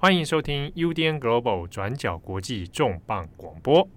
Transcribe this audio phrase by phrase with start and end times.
[0.00, 3.88] 欢迎收听 UDN Global 转角国际重磅广播。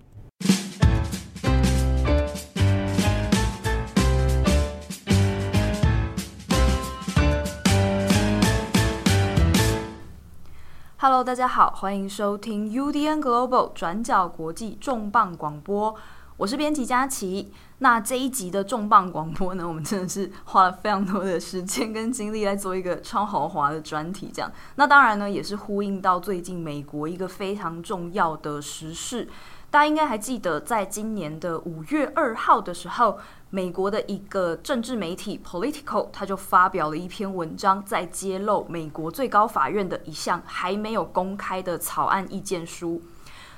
[10.97, 15.95] Hello，大家好，欢迎收听 UDN Global 转角国际重磅广播。
[16.41, 17.53] 我是编辑佳琪。
[17.77, 24.51] 那这一集的重磅广播呢，我们真的是花了非常多的时间跟精力来做一个超豪华的专题，这样。
[24.73, 29.29] 那当然呢，也是呼应到最近美国一个非常重要的时事。
[29.69, 33.19] 大家应该还记得，在今年的五月二号的时候，
[33.51, 42.99] 美国的一个政治媒体 Politico，他就发表了一篇文章，在揭露美国最高法院的一项还没有公开的草案意见书。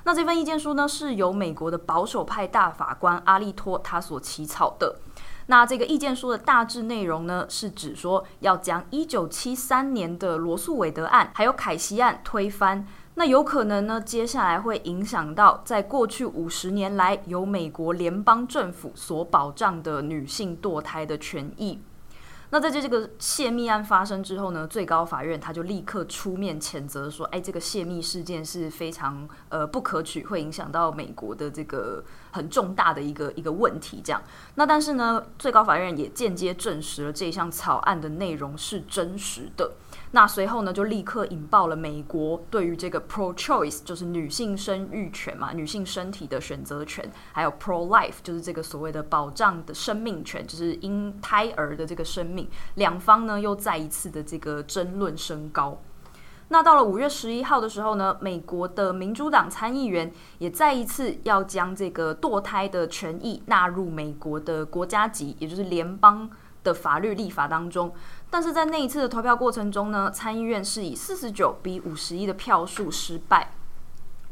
[0.05, 4.97] 那这份意见书呢，是由美国的保守派大法官阿利托他所起草的。
[5.47, 12.85] 那这个意见书的大致内容呢，是指说要将一九七三年的罗诉韦德案还有凯西案推翻。
[13.15, 21.79] 那有可能呢，接下来会影响到在过去五十年来由美国联邦政府所保障的女性堕胎的权益。
[22.53, 34.03] 那在这这个泄密案发生之后呢，最高法院他就立刻出面谴责说，哎，这个泄密事件是非常呃不可取，会影响到美国的这个很重大的一个一个问题。
[34.05, 34.21] 这样，
[34.53, 39.71] 那但是呢，最高法院也间接证实了这项草案的内容是真实的。
[40.15, 55.81] 那随后呢，就立刻引爆了美国对于这个 pro-choice，就是女性生育权嘛，女性身体的选择权，还有 pro-life，就是这个所谓的保障的生命权，就是因胎儿的这个生命，两方呢又再一次的这个争论升高。
[56.49, 66.29] 那到了五月十一号的时候呢，美国的民主党参议员也再一次要将这个堕胎的权益纳入美国的国家级，也就是联邦
[66.63, 67.93] 的法律立法当中。
[68.29, 73.51] 但是在那一次的投票过程中呢，参议院是以四十九比五十一的票数失败。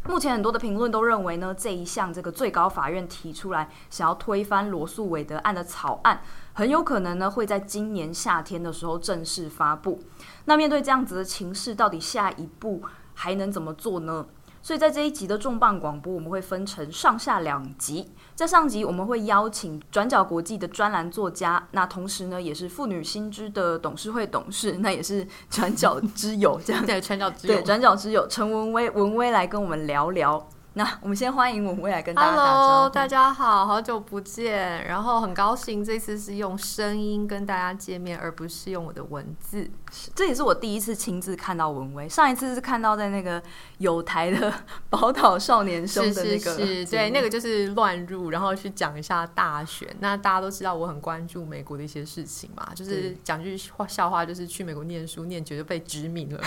[0.05, 6.21] 目前很多的评论都认为呢，这一项这个最高法院提出来想要推翻罗诉韦德案的草案，
[6.53, 9.99] 很有可能呢会在今年夏天的时候正式发布。
[10.45, 12.81] 那面对这样子的情势，到底下一步
[13.13, 14.25] 还能怎么做呢？
[14.63, 18.11] 所以在这一集的重磅广播，我们会分成上下两集。
[18.35, 26.83] 在上集我们会邀请转角国际的专栏作家，那同时呢也是妇女新知的董事会董事，那也是转角之友这样。
[26.87, 27.55] 对，转角之友。
[27.55, 30.47] 对，转角之友陈文威，文威来跟我们聊聊。
[30.73, 32.59] 那我们先欢迎文威来跟大家打招呼。
[32.59, 39.69] Hello，大家好，好久不见，然后很高兴这次是用声音跟大家见面，而不是用我的文字。
[40.15, 43.43] 这也是我第一次亲自看到文威，上一次是看到在那个
[43.79, 44.53] 有台的
[44.89, 49.85] 宝岛少年兄的那个，是是是，对，那个就是乱入，然后去讲一下大选。
[49.99, 56.41] 那大家都知道我很关注美国的一些事情嘛，就是讲句话笑话，就是去美国念书念久就被殖民了，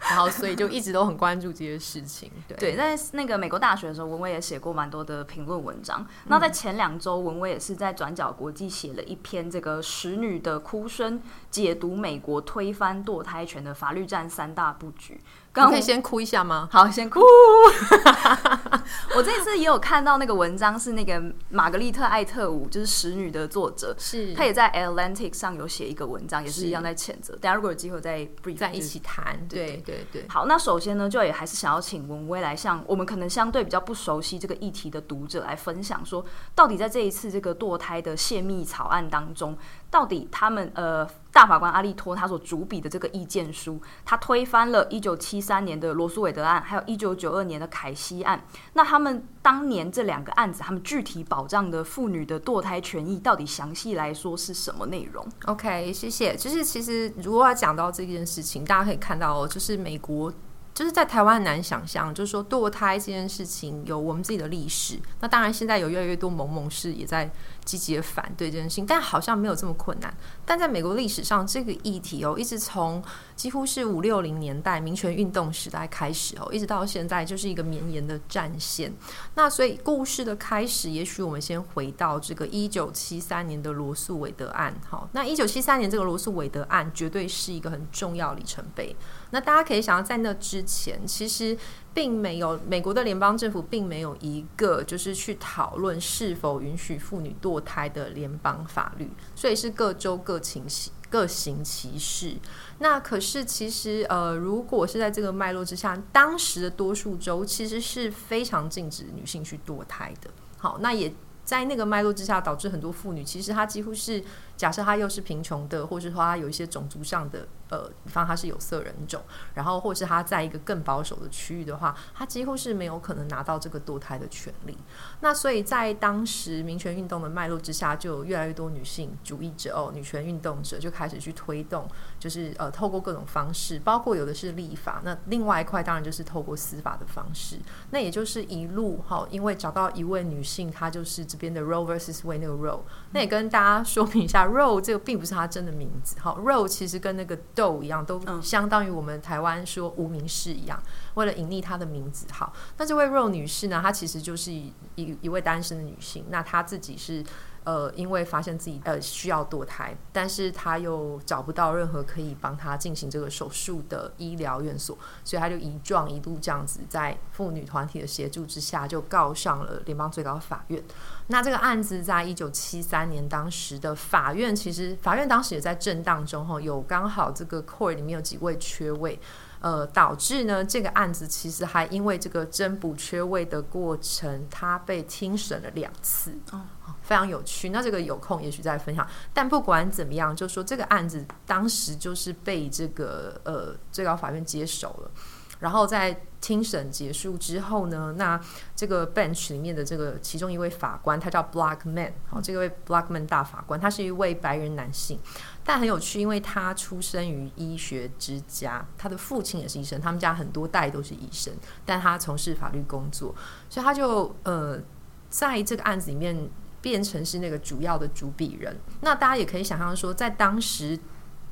[0.00, 2.30] 然后所以就一直都很关注这些事情。
[2.46, 6.06] 对， 对，在那个美国大选的时候，文威也写过蛮多的评论文章。
[6.26, 11.20] 那在前两周，文威也是在转角国际写了一篇这个使女的哭声，
[11.50, 12.90] 解读美国推翻。
[13.00, 15.20] 堕胎权的法律战三大布局，
[15.52, 16.68] 刚可以先哭一下吗？
[16.70, 17.20] 好，先哭。
[19.16, 27.34] 我这次也有看到那个文章，是那个玛格丽特·艾特伍，就是《使女》的作者，是她也在 Atlantic 上有写一个文章，也是一样在谴责。
[27.36, 30.26] 大家如果有机会再 brief 在一起谈，对对对对。
[30.28, 39.56] 好，那首先呢，就也还是想要请文威来向我们可能相对比较不熟悉这个议题的读者来分享，说到底在这一次这个堕胎的泄密草案当中。
[39.90, 48.44] 到底他们呃，大法官阿利托他所主笔的这个意见书，他推翻了一九七三年的罗诉韦德案，还有一九九二年的凯西案。
[48.74, 56.36] 那他们当年这两个案子，他们具体保障的妇女的堕胎权益，到底详细来说是什么内容？OK，谢谢。
[56.36, 60.32] 就是其实如果要讲到这件事情，大家可以看到，就是美国。
[60.80, 64.98] 就是在台湾难想象，就是说堕胎这件事情有我们自己的历史。
[65.20, 67.30] 那当然，现在有越来越多某某氏也在
[67.66, 70.10] 积极的反对这件事情，但好像没有这么困难。
[70.46, 73.04] 但在美国历史上，这个议题哦，一直从
[73.36, 78.90] 几乎是五六零年代民权运动时代开始哦，一直到现在就是一个绵延的战线。
[79.34, 84.74] 那所以故事的开始，也许我们先回到这个一九七三年的罗诉韦德案。
[84.88, 88.96] 好，那一九七三年这个罗诉韦德案绝对是一个很重要里程碑。
[89.30, 91.56] 那大家可以想到，在那之前，其实
[91.94, 102.36] 并没有美国的联邦政府并没有一个就是去讨论是否允许妇女堕胎的联邦法律，所以是各州各行其各行其事。
[102.78, 110.30] 那可是其实呃，如果是在这个脉络之下，当时的多数州其实是非常禁止女性去堕胎的。
[110.58, 111.12] 好，那也
[111.44, 114.22] 在那个脉络之下，导致很多妇女其实她几乎是。
[114.60, 117.48] 假设他又是贫穷的，或是说他有一些种族上的。
[117.70, 119.22] 呃，比方他是有色人种，
[119.54, 124.76] 然后或是他在一个更保守的区域的话，他几乎是没有可能拿到这个堕胎的权利。
[125.20, 137.56] 那所以在当时民权运动的脉络之下，就有越来越多女性主义者哦，女权运动者就开始去推动，就是呃，透过各种方式，包括有的是立法，那另外一块当然就是透过司法的方式。
[137.90, 142.80] 那也就是一路哈、因为找到一位女性，她就是这边的 Roe versus Wade 那个 Roe。
[143.12, 147.38] 那也跟大家说明一下，Roe 这个并不是她真的名字，好、哦，Roe 其实跟那个。
[147.52, 150.80] 豆一样，都相当于我们台湾说无名氏一样，
[151.14, 152.26] 为了隐匿她的名字。
[152.32, 156.24] 好，那这位 Roe 女士呢，她其实就是一一位单身的女性。
[156.30, 157.24] 那她自己是
[157.64, 170.82] 呃，因为发现自己呃需要堕胎，但是她又找不到任何可以帮她进行这个手术的医疗院所，所以她就一撞一度这样子，在妇女团体的协助之下，就告上了联邦最高法院。
[171.30, 179.18] 那这个案子在一九七三年，当时的法院其实法院当时也在震荡中，哈，有刚好这个 court 里面有几位缺位，
[179.60, 186.60] 呃，导致呢这个案子其实还因为这个增补缺位的过程，它被听审了两次，哦，
[187.02, 187.68] 非常有趣。
[187.68, 189.06] 那这个有空也许再分享。
[189.32, 195.10] 但不管怎么样，就说这个案子当时就是被这个呃最高法院接手了。
[195.60, 198.40] 然后在庭审结束之后呢，那
[198.74, 205.20] 这个 bench 里面的这个其中一位法官，他叫 Blackman，好，这位 Blackman 大法官，他是一位白人男性，
[205.62, 211.52] 但很有趣，因为他出生于医学之家，他的父亲也是医生，他们家很多代都是医生，
[211.84, 213.34] 但他从事法律工作，
[213.68, 214.80] 所以他就呃
[215.28, 216.48] 在这个案子里面
[216.80, 218.78] 变成是那个主要的主笔人。
[219.02, 220.98] 那大家也可以想象说，在当时。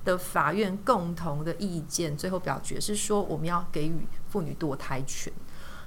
[0.04, 5.32] 的法院共同的意见，最后表决是说，我们要给予妇女堕胎权。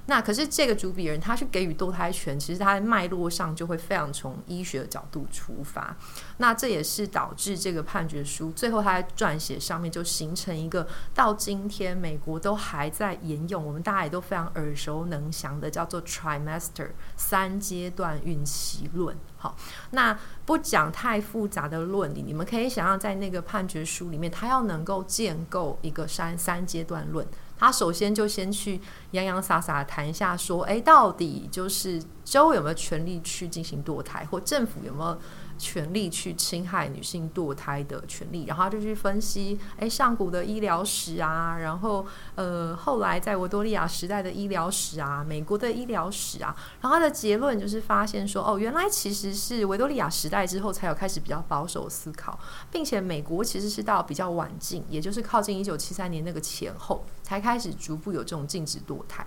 [0.06, 5.96] 那可是这个主笔人，他去给予堕胎权，其实他在脉络上就会非常从医学的角度出发。
[6.38, 19.16] 那这也是导致这个判决书最后他在撰写上面就形成一个到今天美国都还在沿用，我们大家也都非常耳熟能详的叫做 trimester 三阶段孕期论。
[19.36, 19.56] 好，
[19.90, 27.26] 那不讲太复杂的论理，你们可以想象在那个判决书里面，他要能够建构一个三三阶段论。
[27.64, 28.80] 他首先就先去
[29.12, 35.16] 洋洋洒洒谈一下，说，哎，到底就是州有没有权利去进行堕胎，或政府有没有？
[35.58, 52.38] 权利去侵害女性堕胎的权利，然后他就去分析，哎，上古的医疗史啊，然后呃，后来在维多利亚时代的医疗史啊，美国的医疗史啊，然后他的结论就是发现说，哦，原来其实是维多利亚时代之后才有开始比较保守思考，
[52.70, 59.26] 并且美国其实是到比较晚近，也就是靠近一九七三年那个前后，才开始逐步有这种禁止堕胎。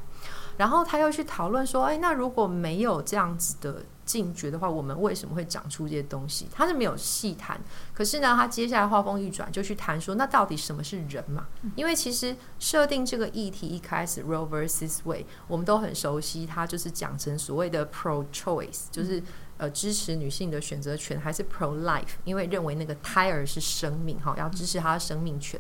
[0.58, 6.48] 然后他又去讨论说，哎，那如果没有这样子的禁绝的话，我们为什么会长出这些东西？
[6.52, 7.60] 他是没有细谈。
[7.94, 11.48] 可是呢，他接下来话锋一转，就去谈说，那到底什么是人嘛？
[11.76, 19.22] 因为其实设定这个议题一开始，Roe versus Wade，我们都很熟悉，他就是讲成所谓的 pro-choice，就是
[19.58, 25.60] 呃支持女性的选择权，还是 pro-life，因为认为那个胎儿是生命，哈，要支持他的生命权。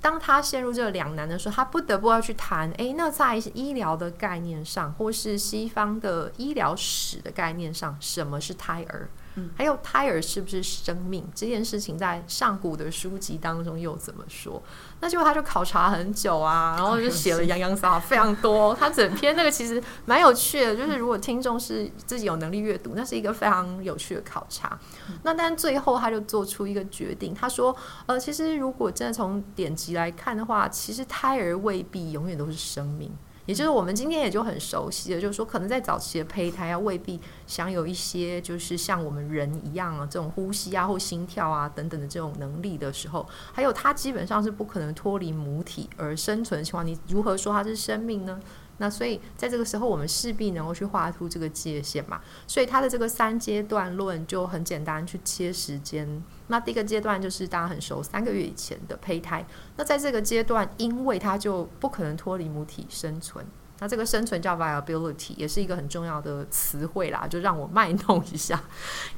[0.00, 9.08] 当他陷入这个两难的时候，他不得不要去谈：诶，那在医疗的概念上，或是西方的医疗史的概念上，什么是胎儿？
[9.56, 14.62] 还有胎儿是不是生命这件事情，在上古的书籍当中又怎么说？
[15.00, 18.74] 那结果他就考察很久啊，然后就写了洋洋洒洒非常多。
[18.74, 24.78] 他整篇那个其实蛮有趣的，就是如果听众是自己有能力阅读，那是一个非常有趣的考察。
[25.22, 27.74] 那但最后他就做出一个决定，他说：
[28.06, 33.10] 呃，其实如果真的从典籍来看的话，其实胎儿未必永远都是生命。
[33.50, 48.40] 也就是我们今天也就很熟悉的，就是说，可能在早期的胚胎啊，未必享有一些就是像我们人一样啊，这种呼吸啊或心跳啊等等的这种能力的时候，还有它基本上是不可能脱离母体而生存的情况，你如何说它是生命呢？
[48.82, 52.18] 那所以在这个时候，我们势必能够去画出这个界限嘛。
[52.46, 56.22] 所以它的这个三阶段论就很简单，去切时间。
[56.46, 59.46] 那第一个阶段就是大家很熟，三个月以前的胚胎。
[59.76, 63.44] 那在这个阶段，因为它就不可能脱离母体生存，
[63.80, 68.64] 那这个生存叫 viability，也是一个很重要的词汇啦，就让我卖弄一下。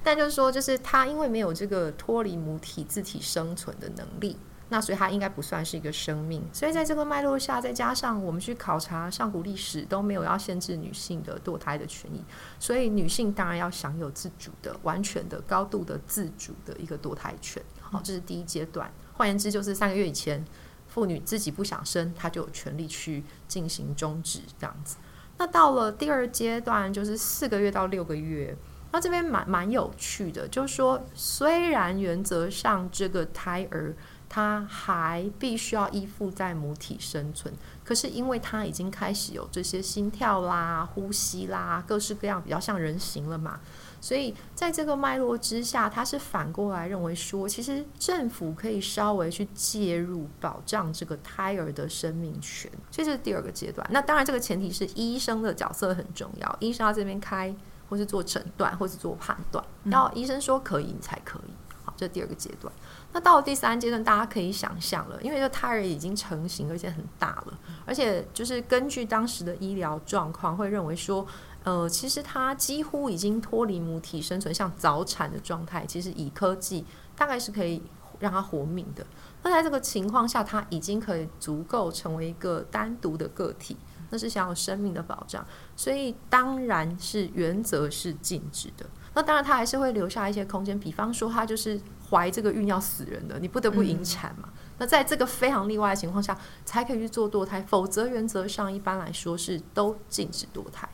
[0.02, 4.36] 但就是说，就是它因为没有这个脱离母体自体生存的能力。
[4.72, 12.24] 那所以它应该不算是一个生命，所以在这个脉络下，再加上我们去考察上古历史都没有要限制女性的堕胎的权益，
[12.58, 17.62] 所以女性当然要享有自主的、完全的、高度的自主的一个堕胎权。
[17.82, 18.90] 好，这是第一阶段。
[19.12, 20.42] 换言之，就是三个月以前，
[20.88, 24.96] 妇女自己不想生，她就有权利去进行终止这样子。
[25.36, 28.56] 那到了第二阶段，就是四个月到六个月。
[28.94, 33.96] 那这边蛮蛮有趣的，就是说，虽然原则上这个胎儿
[34.34, 37.52] 他还必须要依附在母体生存，
[37.84, 43.60] 可是因为他已经开始有这些心跳啦、呼吸啦，各式各样比较像人形了嘛，
[44.00, 53.86] 所以在这个脉络之下，他是反过来认为说，其实政府可以稍微去介入保障这个胎儿的生命权，这是第二个阶段。
[53.90, 57.54] 那当然，这个前提是医生的角色很重要，医生要这边开。
[57.90, 61.50] 或是做诊断，或是做判断，然后医生说可以，你才可以。
[61.84, 62.72] 好，这是第二个阶段。
[63.12, 71.26] 那到了第三阶段，大家可以想象了，因为这胎儿已经成型，而且很大了，而且就是根据当时的医疗状况，会认为说，
[71.64, 77.82] 呃，其实他几乎已经脱离母体生存，像早产的状态，其实以科技大概是可以
[78.18, 79.06] 让他活命的。
[79.42, 83.76] 那在这个情况下，他已经可以足够成为一个单独的个体。
[84.14, 85.42] 那是想有生命的保障，
[85.74, 88.84] 所以当然是原则是禁止的。
[89.14, 91.80] 那当然他还是会留下一些空间，比方说他就是
[92.12, 94.50] 怀这个孕要死人的，你不得不引产嘛。
[94.52, 100.88] 嗯、那在这个非常例外的情况下，才可以去做堕胎，否则原则上一般来说是都禁止堕胎。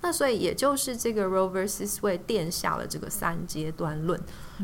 [0.00, 4.20] 那所以也就是这个 Roe vs Wade 奠下了这个三阶段论，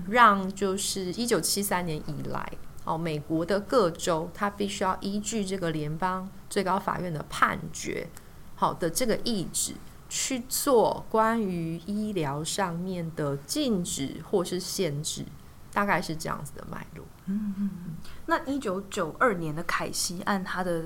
[0.09, 2.51] 让就是一九七三年以来。
[2.85, 8.09] 哦，美国的各州，它必须要依据这个联邦最高法院的判决，
[8.55, 9.75] 好的这个意志
[10.09, 15.27] 去做关于医疗上面的禁止或是限制，
[15.73, 17.05] 大概是这样子的脉络。
[17.27, 17.97] 嗯嗯嗯。
[18.27, 20.85] 那一九九二年的凯西案，它的。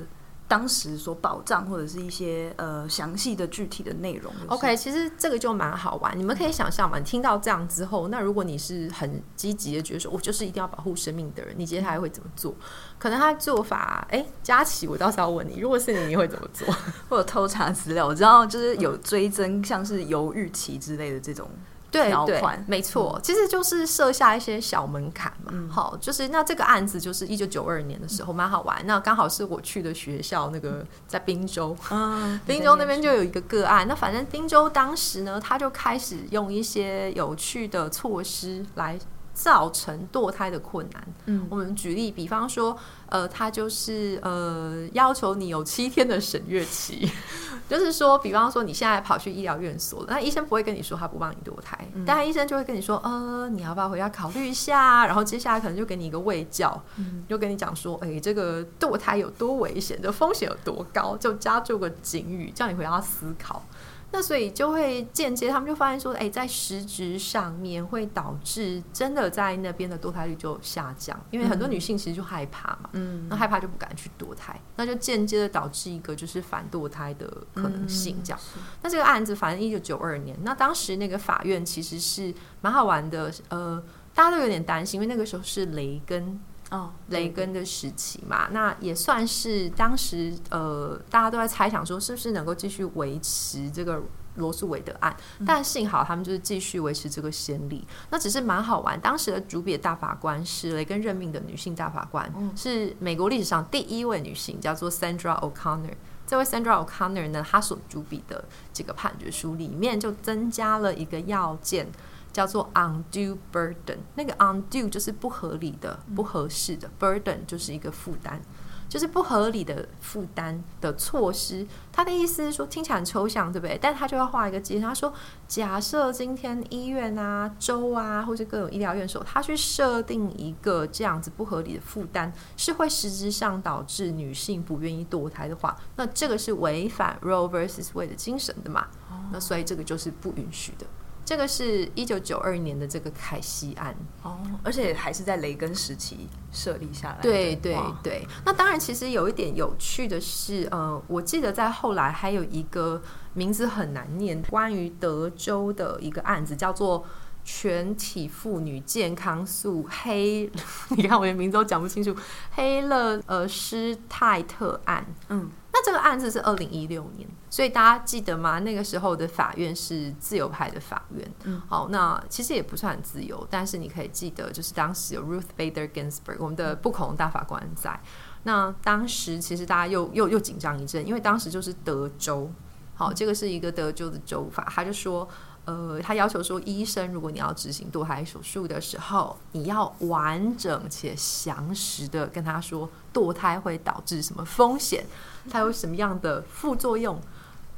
[0.48, 4.30] 当时所保障或者是一些呃详细的具体的内容。
[4.48, 6.12] OK，其实这个就蛮好玩。
[6.18, 12.54] 你们可以想象嘛，你听到这样之后，那如果你是很积极的觉得说，我就是一定要保护生命的人，你接下来会怎么做？
[12.98, 16.68] 可能他做法，哎，佳琪，我倒是要问你，如果是你，你会怎么做？
[17.08, 18.06] 或者偷查资料？
[18.06, 21.48] 我知道就是有追征，像是犹豫期之类的这种。
[21.92, 25.52] 对对，没错，其实就是设下一些小门槛嘛。
[25.54, 28.84] 嗯、好，就是那这个案子就是一九九二年的时候，蛮好玩。
[28.86, 33.86] 那刚好是我去的学校，那个在滨州， 嗯，宾州那边就有一个个案。
[33.86, 38.98] 那反正滨州当时呢，他就开始用一些有趣的措施来。
[39.42, 41.04] 造成堕胎的困难。
[41.26, 47.10] 嗯，我们举例，比方说，呃，他就是呃，要求你有七天的审阅期，
[47.68, 55.04] 就是说，比方说，你现在跑去医疗院所，那医生不会跟你说他不帮你堕胎，嗯、但医生就会跟你说，呃，你要不要回家考虑一下？
[55.06, 63.64] 然后接下来可能就给你一个喂教，嗯、就跟你讲说，哎、欸，这个堕胎有多危险，这风险有多高，就加注个警语，叫你回家思考。
[64.14, 78.38] 那所以就会间接，他们就发现说，哎，在实质上面会导致真的在那边的堕胎率就下降，因为很多女性其实就害怕嘛，嗯，那害怕就不敢去堕胎，那就间接的导致一个就是反堕胎的可能性这样。
[78.56, 83.82] 嗯、那这个案子反正一九九二年，那当时那个法院其实是蛮好玩的，呃，
[84.14, 86.38] 大家都有点担心，因为那个时候是雷根。
[86.72, 94.02] 哦，雷根的时期嘛，那也算是当时呃，大家都在猜想说，是不是能够继续维持这个
[94.36, 95.14] 罗素韦德案？
[95.38, 97.86] 嗯、但幸好他们就是继续维持这个先例。
[98.08, 105.92] 那只是蛮好玩，当时的主笔大法官是雷根任命的女性大法官，嗯、是美国历史上第一位女性，叫做 Sandra O'Connor。
[106.26, 111.86] 这位 Sandra O'Connor 呢，她所主笔的这个判决书里面就增加了一个要件。
[112.32, 118.40] 叫做 undue burden，那个 undue 就是不合理的、不合适的、嗯、burden 就是一个负担，
[118.88, 121.66] 就是不合理的负担的措施。
[121.92, 123.78] 他的意思是说，听起来很抽象，对不对？
[123.80, 124.82] 但他就要画一个界线。
[124.82, 125.12] 他说，
[125.46, 138.86] 假设今天医院啊、州啊，或者各种医疗院所，他去设定一个这样子不合理的负担，是会实质上导致女性不愿意堕胎的话，那这个是违反 Roe versus Wade 的精神的嘛？
[139.10, 140.86] 哦、那所以这个就是不允许的。
[141.24, 147.22] 这个是一九九二年的这个凯西案哦，而且还是在雷根时期设立下来的。
[147.22, 153.00] 对对对，那当然，其实有一点有趣的是，呃，我记得在后来还有一个
[153.34, 157.04] 名字很难念，关于德州的一个案子，叫做
[157.44, 160.50] 全体妇女健康诉黑，
[160.96, 162.14] 你看我连名字都讲不清楚，
[162.50, 165.48] 黑勒呃施泰特案，嗯。
[165.82, 168.60] 那这个案子是二零一六年，所以大家记得吗？
[168.60, 171.28] 那个时候的法院是自由派的法院。
[171.44, 177.98] 嗯，好，那其实也不算很自由，但是你可以记得，就是当时有 Ruth Bader Ginsburg，我们的不恐龙大法官在。
[178.44, 182.50] 那当时其实大家又又又紧张一阵，因为当时就是德州，
[182.94, 185.28] 好，这个是一个德州的州法，他就说。
[185.64, 195.06] 呃，他要求说，医生如果你要执行堕胎手术的时候，你要完整且详实的跟他说，堕胎会导致什么风险，
[195.50, 197.20] 它有什么样的副作用，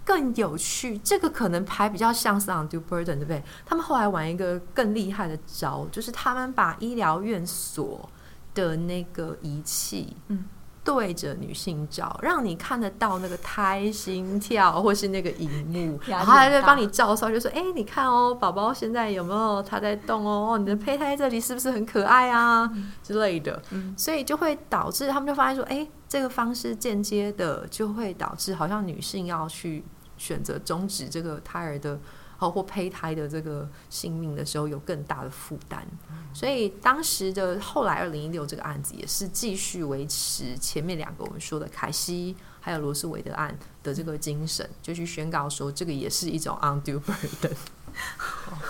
[0.05, 3.43] 更有趣，这个可能还比较像是 undue burden，对不对？
[3.65, 8.09] 他们后来玩一个更厉害的招，就是他们把医疗院所
[8.55, 10.45] 的那个仪器，嗯。
[10.85, 20.59] 对着女性照，让你看得到那个胎心跳，或是那个荧幕，然后还在帮你照烧，就说：“哎，你看哦，宝宝现在有没有他在动哦？
[20.59, 22.71] 你的胚胎这里是不是很可爱啊？
[22.75, 23.63] 嗯、之类的。
[23.71, 29.83] 嗯”所以就会导致他们就发现说：“哎，这个方式间接的就会导致，好像女性要去
[30.17, 31.99] 选择终止这个胎儿的。”
[32.37, 35.79] 或胚胎的这个性命的时候有更大的负担，
[36.35, 47.57] 所以当时的后来二零一六这个案子也是继续维持前面两个我们说的凯西还有罗斯韦德案的这个精神，就去宣告说这个也是一种 undue burden。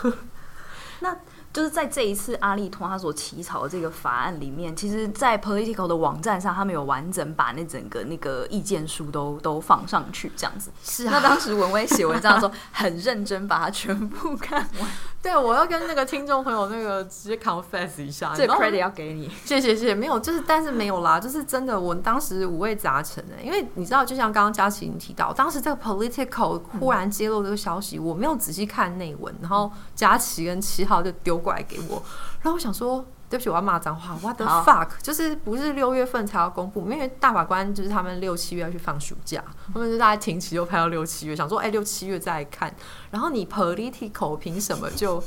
[1.01, 1.19] 那。
[1.55, 10.73] 就是在这一次阿利托他所起草的这个法案里面，其实，在 Political 的网站上，他们有完整把那整个那个意见书都都放上去，这样子。
[10.83, 11.11] 是啊。
[11.13, 14.91] 那当时文威写文章的时候， 很认真把它全部看完。
[15.25, 19.31] 对，我要跟那个听众朋友那个直接 confess 一下，这个 credit 要给你。
[19.45, 31.35] 谢谢谢谢，没有，就是但是没有啦，就是真的，我当时五味杂陈的，因为你知道，就像刚刚佳琪你提到，当时这个 political 忽然揭露这个消息，嗯、我没有仔细看内文，然后佳琪跟七号就丢。
[31.45, 32.03] 过来给我，
[32.41, 34.17] 然后我想说，对不起，我要骂脏话。
[34.23, 34.89] What the fuck？
[35.03, 36.89] 就是不是六月份才要公布？
[36.91, 42.75] 因为大法官就是他们六七月要去放暑假，他们就大家停期又拍到六七月，想说，哎，六七月再看。
[43.15, 45.23] 然后你 political 凭什么就？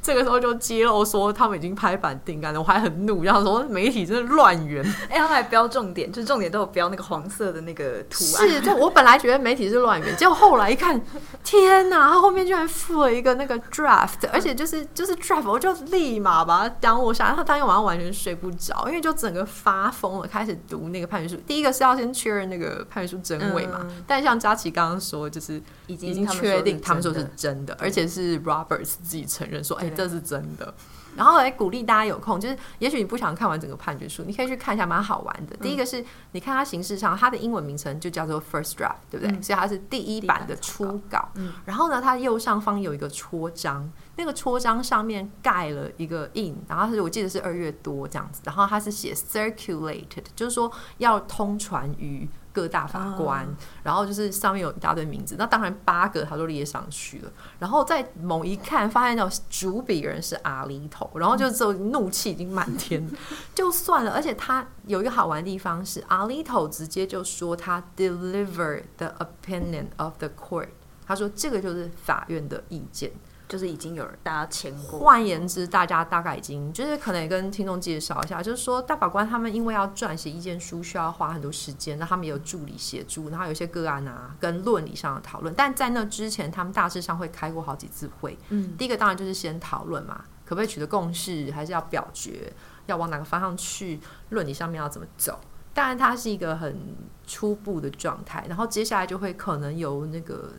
[0.00, 4.84] 这个时候就揭露说他们已经拍板定案了，我还很怒，然后说媒体真的乱源。
[5.08, 8.48] 哎，他们还标重点，就是重点都有标那个黄色的那个图案。
[8.48, 11.00] 是，就我本来觉得媒体是乱源，结果后来一看，
[11.42, 21.40] 天哪，他后面居然附了一个那个 draft，而且就是就是 draft，我就立马把它当我下，然后当天晚上完全睡不着，因为就整个发疯了，开始读那个判决书。
[21.46, 29.92] 第一个是要先确认那个判决书真伪嘛，嗯、但像佳琪刚刚说，就是已经已经确定他们说是真的，而且是 Roberts 自己承认说，哎。
[29.92, 30.74] 这是真的，
[31.14, 35.54] 然后来鼓励大家有空，就是也许你不想看完整个判决书，你可以去看一下，蛮好玩的。
[35.54, 39.36] 嗯、第一个是你看它形式上，它的英文名称就叫做 First Draft，对不对？
[39.36, 41.28] 嗯、所以它是第一版的初稿。
[41.34, 52.28] 嗯、然后呢，它右上方有一个戳章，那个戳章上面盖了一个印，然后是我记得是二月多这样子，然后它是写 Circulated，就是说要通传于。
[52.54, 57.32] 各大法官，哦、然后就是上面有一大堆名字，那当然八个他都列上去了。
[57.58, 63.02] 然后在某一看，发现到主笔人是阿里头，然后就之后怒气已经满天，
[63.54, 64.10] 就算了。
[64.10, 70.68] 而且他有一个好玩的地方是，阿里头直接就说他 deliver the opinion of the court，
[71.06, 73.10] 他说这个就是法院的意见。
[73.52, 74.98] 就是已经有人大家签过。
[74.98, 85.52] 换言之，大家大概已经就是可能也跟听众介绍一下，就是说大法官他们因为要撰写意见书，需要花很多时间，那他们也有助理协助，然后有些个案啊跟论理上的讨论。
[85.54, 88.38] 但在那之前，他们大致上会开过好几次会。
[88.48, 92.50] 嗯，第一个当然就是先讨论嘛，可不可以取得共识，还是要表决，
[92.86, 95.38] 要往哪个方向去，论理上面要怎么走。
[95.74, 100.52] 当然，它是一个很初步的状态，然后接下来就会可能由那个。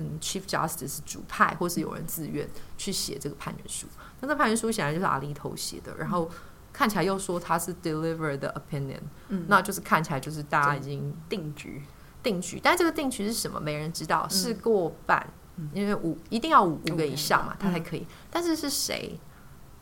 [0.00, 3.86] 嗯，Chief Justice 主派，或是有人自愿去写这个判决书。
[4.20, 6.30] 那这判决书显然就是阿里头写的，然后
[6.72, 11.82] 看起来又说他是 deliver the opinion，嗯，那就是看起来就是大家已经定局，
[12.22, 12.58] 定局。
[12.62, 13.60] 但这个定局是什么？
[13.60, 15.26] 没人知道，是过半，
[15.72, 18.06] 因为五一定要五五个以上嘛，他才可以。
[18.30, 19.18] 但是是谁？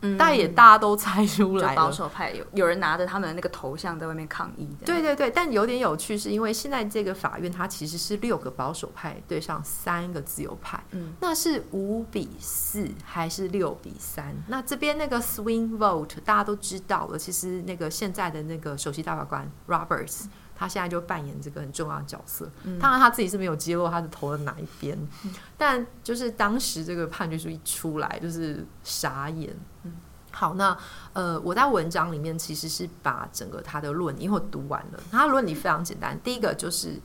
[0.01, 4.69] 嗯，但也大家都猜出来了，保守派有有人拿着他们的那个头像在外面抗议。
[4.85, 14.35] 对对对，但有点有趣，是因为现在这个法院它其实是六个保守派对上三个自由派，嗯，那是五比四还是六比三？
[14.47, 20.27] 那这边那个 swing vote 大家都知道了，其实那个现在的那个首席大法官 Roberts。
[20.59, 29.57] 他现在就扮演这个很重要的角色，嗯、当然他自己是没有揭露他是投的哪一边，嗯、但就是当时这个判决书一出来，就是傻眼。
[29.85, 29.93] 嗯、
[30.33, 30.77] 好，那
[31.13, 37.01] 呃，我在文章里面其实是把整个他的论因为我读完了，他的论理非常简单，第一个就是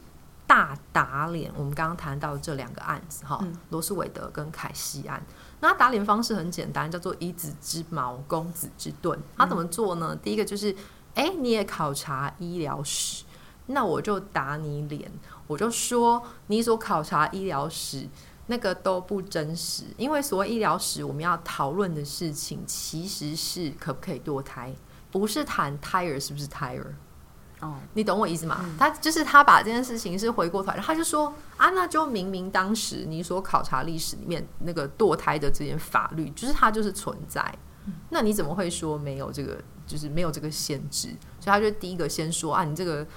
[0.48, 5.24] 大打脸我们刚刚谈到这两个案子哈，罗斯韦德跟凯西案，
[5.60, 9.20] 那他打脸方式很简单，叫做以子之矛攻子之盾。
[9.38, 10.10] 他怎么做呢？
[10.12, 10.76] 嗯、第一个就是，
[11.14, 13.24] 哎，你也考察医疗史。
[13.68, 15.10] 那我就打你脸，
[15.48, 18.08] 我就说你所考察医疗史
[18.48, 24.74] 那个都不真实，因为所谓医疗史，我们要讨论的事情其实是可不可以堕胎，
[25.10, 26.94] 不是谈胎儿是不是胎儿。
[27.62, 28.60] 哦，你懂我意思吗？
[28.64, 37.42] 嗯、他就是他把这件事情是回过头来，他就说啊，那就明明当时你所考察历史里面那个堕胎的这件法律，就是它就是存在，
[37.86, 41.08] 嗯、那你怎么会说没有这个，就是没有这个限制？
[41.40, 43.08] 所以他就第一个先说啊，你这个。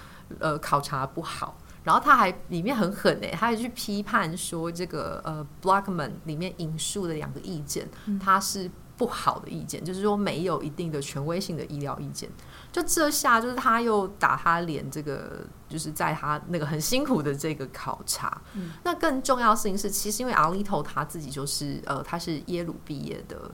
[0.40, 12.28] 呃，考察不好，然后他还里面很狠哎，他还去批判说这个呃 Blockman 里面引述的两个意见，他是不好的意见，就是说没有一定的权威性的医疗意见。
[12.72, 18.42] 就这下，就是他又打他脸，这个就是在他那个很辛苦的这个考察。
[18.54, 23.50] 嗯、那更重要的事情是，其实因为 Alito 他自己就是呃，他是耶鲁毕业的，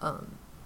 [0.00, 0.20] 呃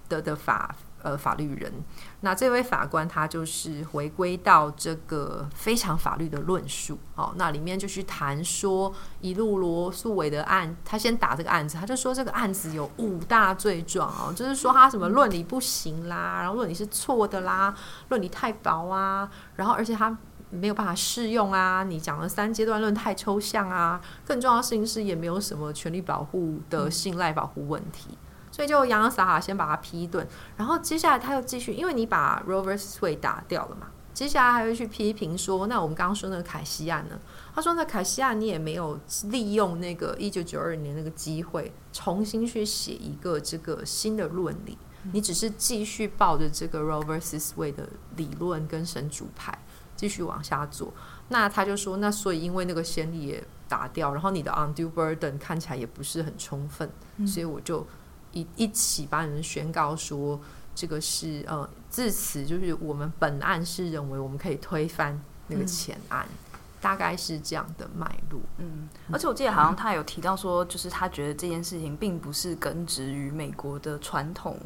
[0.09, 0.75] 的的法。
[1.03, 1.73] 呃，法律人，
[2.21, 17.75] 那这位法官他就是回归到这个非常法律的论述哦，那里面就去谈说一路罗素韦的案，他先打这个案子，他就说这个案子有五大罪状哦，就是说他什么论理不行啦，然后论理是错的啦，
[18.11, 20.15] 论理太薄啊，然后而且他
[20.51, 28.19] 没有办法适用啊，你讲了三阶段论太抽象啊，更重要的事情是也没有什么权利保护的信赖保护问题。
[28.61, 37.19] 所以就洋洋洒洒先把他批一顿，然后接下来他又继续，因为你把 Roe vs Wade 打掉了嘛，接下来还会去批评说，那我们刚刚说那个凯西案呢？
[37.55, 44.77] 他说那凯西案你也没有利用那个一九九二年那个机会，重新去写一个这个新的论理，
[45.11, 49.59] 你只是继续抱着这个 Roe vs Wade 的理论跟神主牌
[49.97, 50.93] 继续往下做。
[51.29, 56.91] 那他就说，那所以因为那个先例也打掉，然后你的 undue burden 看起来也不是很充分，
[57.27, 57.87] 所以我就。
[58.33, 60.41] 一一起把你们宣告说，
[60.75, 68.41] 这个是呃，自此就是我们本案是认为我们可以推翻那个前案，嗯、大概是这样的脉络。
[68.59, 74.57] 嗯，而且我记得好像他有提到说，就是他觉得这件事情并不是根植于美国的传统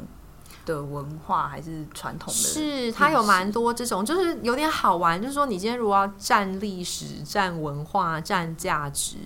[0.65, 2.39] 的文化，还是传统的。
[2.39, 9.17] 是他有蛮多这种，就是有点好玩，就是说你今天如果要站历史、站文化、站价值。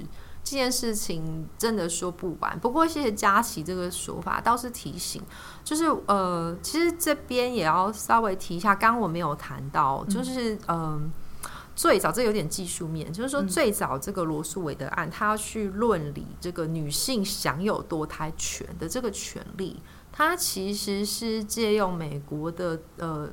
[0.50, 5.22] 这件事情真的说不完，不过谢谢佳琪这个说法倒是提醒，
[5.64, 11.02] 就是呃，其实这边也要稍微提一下，刚刚我没有谈到，就是嗯、呃，
[11.76, 19.80] 最早这有点技术面，就是说最早这个罗素韦德案，他要去论理这个女性享有堕胎权的这个权利，
[20.12, 23.30] 它其实是借用美国的呃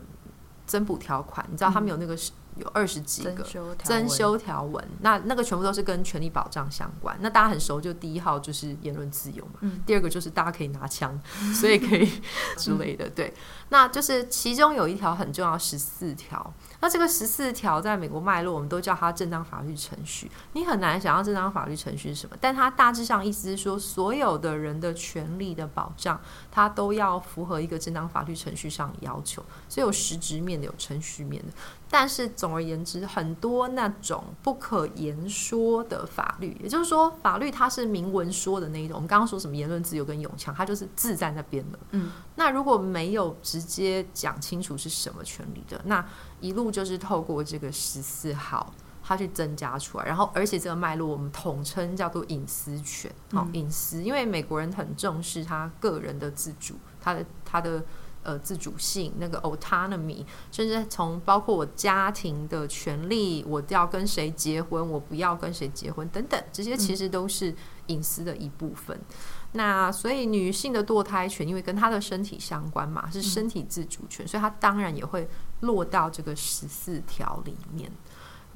[0.66, 2.32] 增补条款，你知道他们有那个是。
[2.56, 3.46] 有二十几个
[3.82, 7.16] 增修条文，那那个全部都是跟权利保障相关。
[7.20, 11.18] 那大家很熟，就第一号就是言论自由嘛，嗯、第二个就是大家可以拿枪，
[11.54, 12.10] 所以可以
[12.56, 13.08] 之类的。
[13.10, 13.32] 对，
[13.68, 16.54] 那就是其中有一条很重要，十四条。
[16.80, 20.30] 那这个十四条在美国脉络，我们都叫它正当法律程序。
[20.52, 29.42] 你很难想象正当法律程序是什么，但它大致上意思是说，所有的人的权利的保障，它都要符合一个正当法律程序上的要求。
[29.68, 31.52] 所以有实质面的，有程序面的。
[31.88, 38.96] 但是总而言之，很多那种不可言说的法律，也就是说，法律它是明文说的那一种。
[38.96, 41.78] 我们刚刚说什么言论自由跟永强，它就是字在那边的。
[41.92, 46.04] 嗯，那如果没有直接讲清楚是什么权利的，那
[46.40, 50.04] 一路就是透过这个十四号，它去增加出来。
[50.04, 53.08] 然后，而且这个脉络我们统称叫做隐私权。
[53.30, 57.82] 好，哦，隐私，因为美国人很重视他个人的自主，他的他的。
[58.26, 67.54] 呃，自主性那个 autonomy，甚至从包括我家庭的权利，我要跟谁结婚，我不要跟谁结婚等等，这些其实都是
[67.86, 68.96] 隐私的一部分。
[68.96, 69.14] 嗯、
[69.52, 75.28] 那所以女性的堕胎权，因为跟她的身体相关嘛，是身体自主权，嗯、所以她当然也会
[75.60, 77.88] 落到这个十四条里面。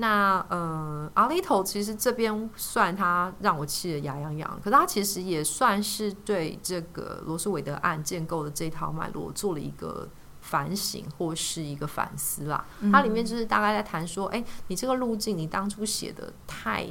[0.01, 10.09] 那呃阿 l i t o 其实这边算他让我气得牙痒痒，可是他其实也算是对这个罗斯韦德案建构的这套脉络做了一个
[10.41, 12.65] 反省或是一个反思啦。
[12.81, 16.89] 嗯、它里面就是大概在谈说，哎，你这个路径你当初写的太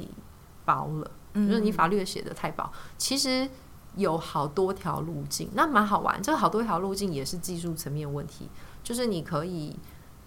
[0.64, 3.50] 薄了，嗯、就是你法律写的太薄，其实
[3.96, 6.22] 有好多条路径，那蛮好玩。
[6.22, 8.48] 这个好多条路径也是技术层面问题，
[8.84, 9.76] 就是你可以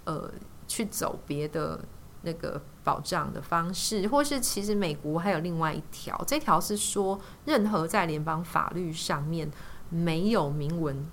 [0.03, 0.29] 呃
[0.67, 1.79] 去走别的。
[2.25, 9.49] 那个保障的方式，或是其实美国还有另外一条，这条是说，任何在联邦法律上面
[9.89, 11.05] 没有明文，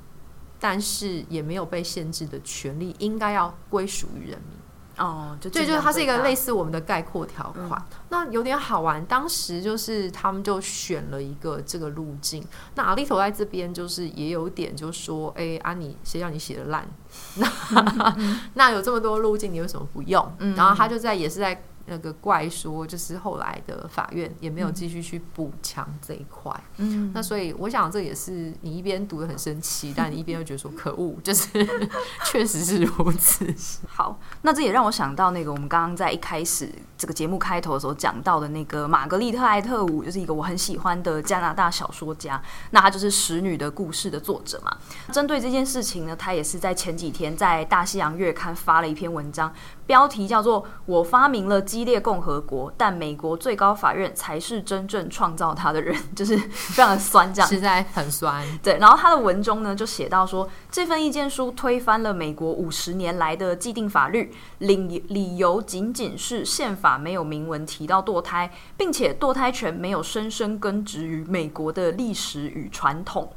[0.58, 4.59] 但是也没有被限制的权利，应该要归属于人民。
[5.00, 7.70] 哦，就对，就是它是一个类似我们的概括条款。
[7.70, 12.46] 嗯、那有点好玩，当时就是他们就选了一个这个路径。
[12.74, 16.86] 那 Alito 在这边就是也有点就说，哎，啊你谁让你写的烂？
[17.36, 18.16] 那
[18.54, 20.32] 那有这么多路径，你为什么不用？
[20.38, 21.64] 嗯、然后他就在也是在。
[21.90, 26.50] 那个怪说，就是后来的法院也没有继续去补强这一块。
[26.76, 31.48] 嗯，那所以我想，这也是你一边读的很生气，但你一边又觉得说 可恶，就是
[32.24, 33.44] 确实是如此。
[33.88, 42.38] 好，那这也让我想到那个我们刚刚在一开始这个节目开头的时候讲到的那个玛格丽特·艾特伍，就是一个我很喜欢的加拿大小说家。
[42.72, 44.76] 那他就是《使女的故事》的作者嘛。
[45.10, 49.50] 针对这件事情呢，他也是在前几天在《大西洋月刊》发了一篇文章，
[49.86, 58.44] 标题叫做“我发明了激烈共和国，但美国最高法院才是真正创造它的人”，就是非常的酸，这样实在很酸。
[58.62, 73.32] 对，然后他的文中呢就写到说，这份意见书推翻了美国五十年来的既定法律，理理由仅仅是宪法没有明文提到堕胎，并且堕胎权没有深深根植于美国的历史与传统。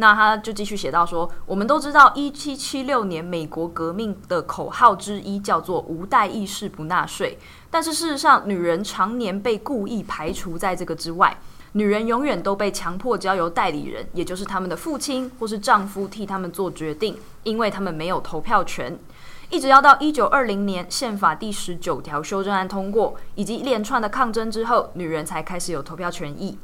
[0.00, 7.36] 那他就继续写到说，我们都知道，一七七六年美国革命的口号之一叫做“无代议士不纳税”，
[7.68, 11.36] 但是事实上，女人常年被故意排除在这个之外。
[11.72, 18.96] 女人永远都被强迫交由代理人，也就是他们的父亲或是丈夫替他们做决定，因为他们没有投票权。
[19.50, 26.58] 一直要到一九二零年宪法第十九条修正案通过，以及一连串的抗争之后，女人才开始有投票权益。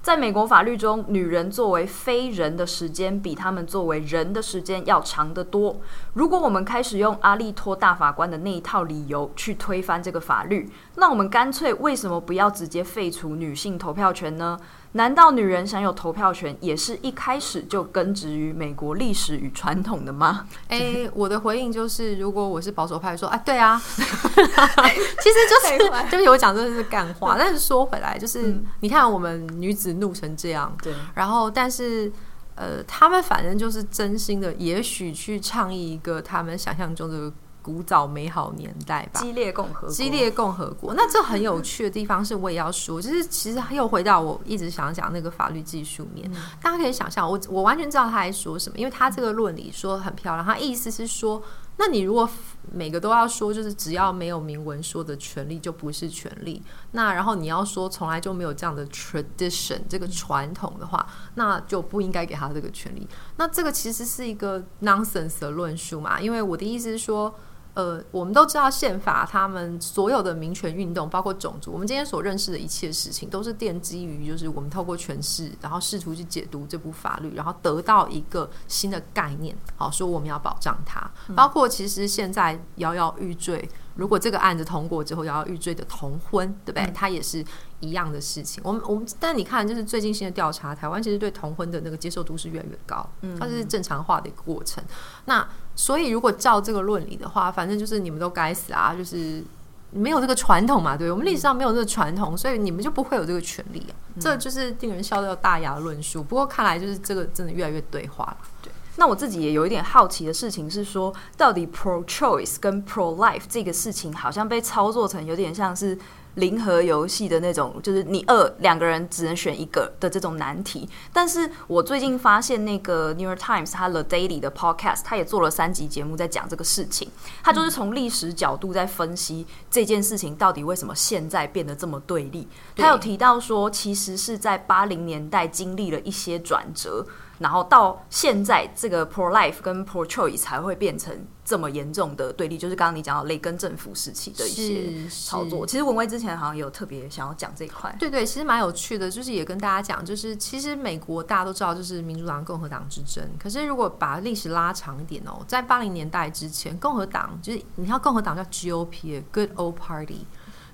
[0.00, 5.80] 在美国法律中，女人作为非人的时间比他们作为人的时间要长得多。
[6.14, 14.58] 如果我们开始用阿利托大法官的那一套理由去推翻这个法律，那我们干脆为什么不要直接废除女性投票权呢？
[14.92, 20.46] 难道女人享有投票权也是一开始就根植于美国历史与传统的吗？
[20.68, 27.36] 哎、欸，我的回应就是，如果我是保守派说，说啊，对啊， 其实就是就是我讲真的是干话。
[27.38, 32.12] 但是说回来，就是、嗯、你看我们女子怒成这样，对，然后但是
[32.54, 37.32] 呃，他们反正就是真心的，也许去倡议一个他们想象中的。
[37.62, 40.94] 古早美好年代吧，激烈共和国，激烈共和国。
[40.94, 46.28] 那这很有趣的地方是，我也要说，就是其实又回到我一直想讲那个法律技术面。
[46.34, 50.44] 嗯、大家可以想象，我我完全知道他在说什么，因为他这个论理说得很漂亮。
[50.44, 51.40] 他意思是说，
[51.76, 52.28] 那你如果
[52.72, 56.60] 每个都要说，就是只要没有明文说的权利就不是权利。
[56.90, 63.06] 那然后你要说从来就没有这样的 tradition 这个传统的话，那就不应该给他这个权利。
[63.36, 67.32] 那这个其实是一个 nonsense 的论述嘛，因为我的意思是说。
[67.74, 81.10] 呃，我们都知道宪法，他们所有的民权运动，包括种族，我们今天所认识的一切事情，都是奠基于就是我们透过诠释，然后试图去解读这部法律，然后得到一个新的概念，好说我们要保障它。
[81.34, 86.92] 包括其实现在摇摇欲坠，如果这个案子通过之后，摇摇欲坠的同婚，对不对？
[86.94, 87.42] 它也是
[87.80, 88.62] 一样的事情。
[88.66, 93.08] 我们我们，但你看，就是最近新的调查，台湾其实对同婚的那个接受度是越来越高，
[93.38, 94.84] 它是正常化的一个过程。
[95.24, 98.94] 那所以，如果照这个论理的话，反正就是你们都该死啊！
[98.94, 99.42] 就是
[99.90, 103.92] 没有这个传统嘛，对，我们历史上没有这个传统，所以你们就不会有这个权利啊。
[104.14, 106.22] 嗯、这就是令人笑掉大牙的论述。
[106.22, 108.36] 不过看来就是这个真的越来越对话了。
[108.62, 115.98] 对，那我自己也有一点好奇的事情是说，到底 pro choice 跟 pro life 这个事情，好像被操作成有点像是。
[116.34, 120.88] 零和游戏的那种，就是你二两个人只能选一个的这种难题。
[121.12, 127.10] 但是我最近发现，那个 New York Times 它 The Daily 的 Podcast，它也做了三集节目在讲这个事情。
[127.42, 132.48] 它就是从历史角度在分析这件事情到底为什么现在变得这么对立。
[132.76, 137.06] 它有提到说，其实是在八零年代经历了一些转折。
[137.42, 141.12] 然后到现在，这个 pro life 跟 pro choice 才会变成
[141.44, 145.66] 这么严重的对立，就是刚刚你讲到雷根政府时期的一些操作。
[145.66, 147.94] 其实文威之前好像有特别想要讲这一块。
[147.98, 153.22] 对对，其实蛮有趣的，就是也跟大家讲，就是其实美国大家都知道，就是民主党、共和党之争。
[153.38, 160.24] 可是如果把历史拉长一点哦，在八零年代之前，共和党就是你看共和党叫 GOP，Good Old Party。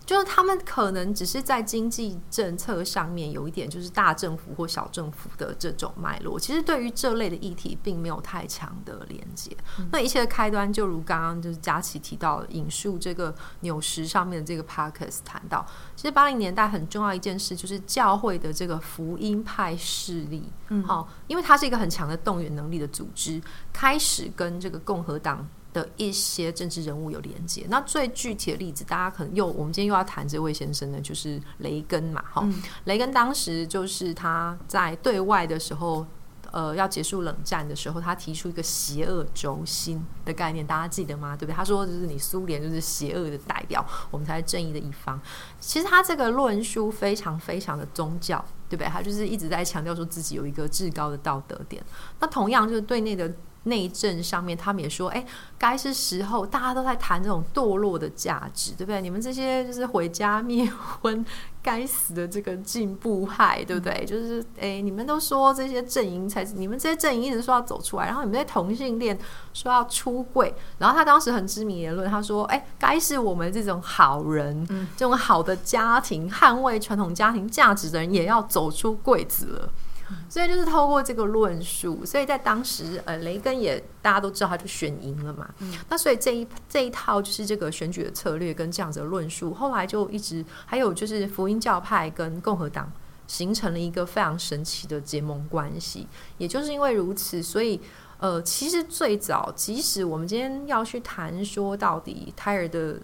[0.09, 6.40] 就是他们可能只是在经济政策上面有一点，就是大政府或小政府的这种脉络。
[6.40, 9.55] 其实对于这类的议题，并没有太强的连接。
[9.79, 23.38] 嗯、那一切的开端，就如刚刚就是佳琪提到引述这个纽时上面的这个 Podcast 谈到，其实八零年代很重要一件事，就是教会的这个福音派势力，嗯，好，因为它是一个很强的动员能力的组织，
[23.75, 25.47] 开始跟这个共和党。
[25.79, 27.64] 的一些政治人物有连接。
[27.69, 36.05] 那最具体的例子，大家可能又我们今天又要谈这位先生呢，就是雷根嘛，哈、嗯，雷根当时就是他在对外的时候，
[36.51, 41.37] 呃，要结束冷战的时候，他提出一个邪恶轴心的概念，大家记得吗？
[41.37, 41.55] 对不对？
[41.55, 45.21] 他说就是你苏联就是邪恶的代表，我们才是正义的一方。
[45.61, 48.88] 其实他这个论述非常非常的宗教，对不对？
[48.88, 51.85] 他就是一直在强调说自己有一个至高的道德点。
[52.19, 53.33] 那同样就是对内的。
[53.69, 55.25] 内政上面，他们也说，哎，
[55.57, 59.01] 该是时候，大家都在谈这种堕落的价值，对不对？
[59.01, 61.25] 你们这些就是回家灭婚。
[61.61, 63.93] 该死的这个进步派，对不对？
[63.93, 69.19] 嗯、就是诶，你们都说这些阵营才，你们这些阵营一直说要走出来，然后你们这些同性恋
[69.53, 79.71] 说要出柜，然后他当时很知名言论，他说：“诶，该是我们这种好人，嗯、这种好的家庭，捍卫传统家庭价值的人，也要走出柜子了。”
[80.29, 85.49] 所以就是透过这个论述，所以在当时，呃，雷根也大家都知道他就选赢了嘛。
[85.59, 92.90] 嗯、那所以这一这一套就是这个选举的策略跟这样子的论述，后来就一直还有就是福音教派跟共和党
[93.27, 96.07] 形成了一个非常神奇的结盟关系。
[96.38, 97.81] 也就是因为如此，所以
[98.18, 102.99] 呃，其实最早，即使我们今天要去谈说到底胎儿的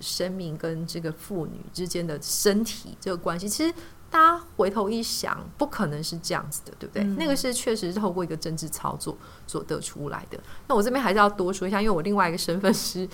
[0.00, 3.74] 生命跟这个妇女之间的身体这个关系，其实。
[4.10, 7.02] 大家回头一想，不可能是这样子的，对不对？
[7.02, 9.16] 嗯、那个是确实是透过一个政治操作
[9.46, 10.38] 所得出来的。
[10.68, 13.06] 那我这边还是要多说一下，因为我另外一个身份是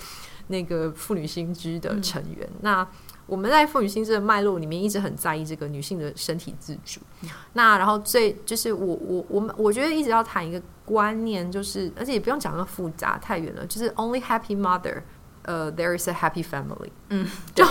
[0.48, 2.46] 那个妇女新知的成员。
[2.46, 2.88] 嗯、那
[3.26, 7.00] 我们在妇女新知的脉络里面，一直很在意这个女性的身体自主。
[7.22, 15.02] 嗯、那然后最就是我我我们我觉得一直要谈一个观念，就是而且也不用讲那么复杂太远了，就是 only happy mother。
[15.42, 16.90] 呃、uh，there is a happy family。
[17.08, 17.64] 嗯， 就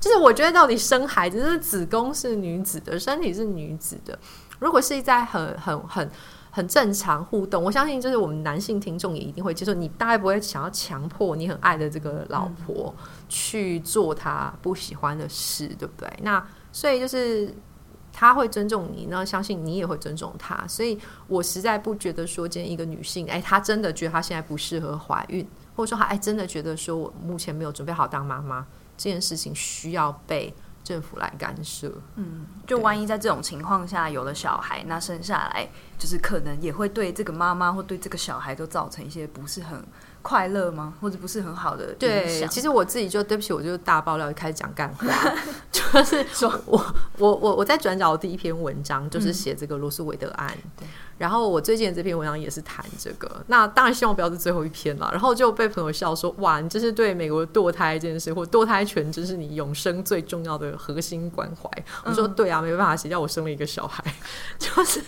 [0.00, 4.18] 就是我觉得到底生孩子，就是子宫是女子的，身体是女子的。
[4.58, 6.10] 如果是在很很很
[6.50, 9.72] 很正常互动，我相信就是我们男性听众也一定会接受。
[9.72, 12.92] 你大概不会想要强迫你很爱的这个老婆
[13.28, 16.12] 去做她不喜欢的事，对不对？
[16.22, 17.54] 那所以就是
[18.12, 20.66] 他会尊重你，那相信你也会尊重他。
[20.66, 25.46] 所以我实在不觉得说，今天一个女性，哎，她真的觉得她现在不适合怀孕。
[25.78, 31.92] 或者说，还哎，真的觉得说我目前没有准备好当妈妈这件事情，需要被政府来干涉。
[32.16, 39.80] 嗯，就万一在这种情况下有了小孩，那生下来就是可能也会对这个妈妈或对这个小孩都造成一些不是很
[40.20, 40.94] 快乐吗？
[41.00, 41.94] 或者不是很好的？
[41.94, 45.06] 对，其实我自己就对不起，我就大爆料，开始讲干话，
[45.92, 50.56] 就是说我我我我在转角的第一篇文章就是写这个罗素韦德案。
[50.78, 50.86] 对。
[51.18, 55.08] 然后我最近的这篇文章也是谈这个，那当然希望不要是最后一篇了。
[55.10, 61.68] 然后就被朋友笑说：“哇，你这是对美国堕胎这件事或堕胎权，这是你永生最重要的核心关怀。”
[62.06, 64.04] 我说：“对啊，没办法，谁叫我生了一个小孩，
[64.60, 65.02] 就是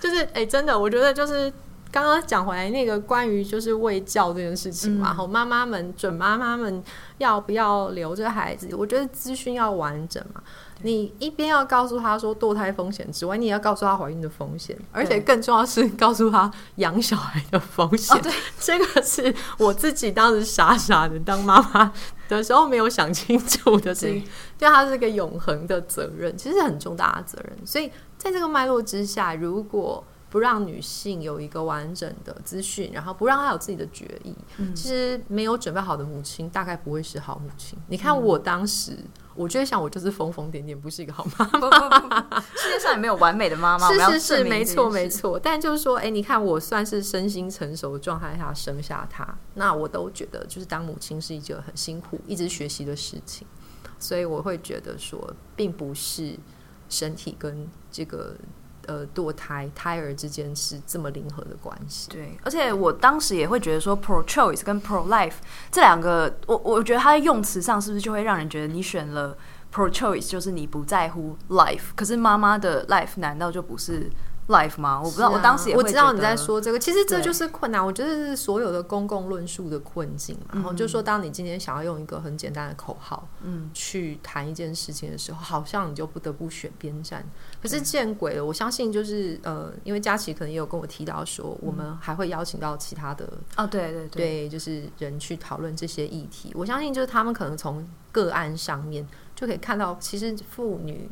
[0.00, 1.52] 就是哎，真的，我觉得就是
[1.94, 6.82] 刚刚讲回来那个关于就是喂教这件事情嘛，然后妈妈们、准妈妈们
[7.18, 8.74] 要不要留着孩子？
[8.74, 10.42] 我觉得资讯要完整嘛。”
[10.82, 18.18] 你一边要告诉他说堕胎风险之外，你也要告诉他怀孕的风险，而且更重要是告诉他养小孩的风险。
[18.20, 21.92] 对， 这个是我自己当时傻傻的当妈妈
[22.28, 24.24] 的时候没有想清楚的事情，
[24.58, 27.56] 对，它是一个永恒的责任，其实很重大的责任。
[27.64, 30.04] 所以在这个脉络之下，如果
[30.34, 37.78] 不让女性有一个完整的资讯，然后不让她有自己的决议，嗯、其实没有准备好的母亲大概不会是好母亲。
[37.86, 38.98] 你看我当时。
[39.36, 42.40] 我觉得想我就是疯疯癫癫，不是一个好妈妈。
[42.54, 45.36] 世界上也没有完美的妈妈，是是是，没错没错。
[45.36, 53.44] 但就是说，哎，你看我算是身心成熟的状态下生下他，那我都觉得就是当母亲是一件很辛苦、一直学习的事情。
[53.98, 56.38] 所以我会觉得说，并不是
[56.88, 58.36] 身体跟这个。
[58.86, 62.10] 呃，堕胎胎儿之间是这么零和的关系。
[62.10, 65.34] 对，而且我当时也会觉得说，pro choice 跟 pro life
[65.70, 69.36] 这两个，我我觉得它的用词上是不是就会让人觉得你选了
[69.72, 74.10] pro choice 就是你不在乎 life，可是妈妈的 life 难道就不是
[74.48, 75.00] ？life 吗？
[75.00, 77.84] 我不知道，啊、我当时也知道你在说这个，其实这就是困难。
[77.84, 80.50] 我觉得是所有的公共论述的困境嘛。
[80.52, 87.24] 然后就是说，当你今天想要用一个很简单的口号，嗯，去谈一件事情的时候，好像你就不得不选边站。
[87.62, 88.44] 可是见鬼了！
[88.44, 93.26] 我相信就是呃，因为佳琪可能也有跟我提到说，我们还会邀请到其他的
[93.56, 96.52] 哦，对对对，对，就是人去讨论这些议题。
[96.54, 101.08] 我相信就是他们可能从个案上面就可以看到，其实妇女。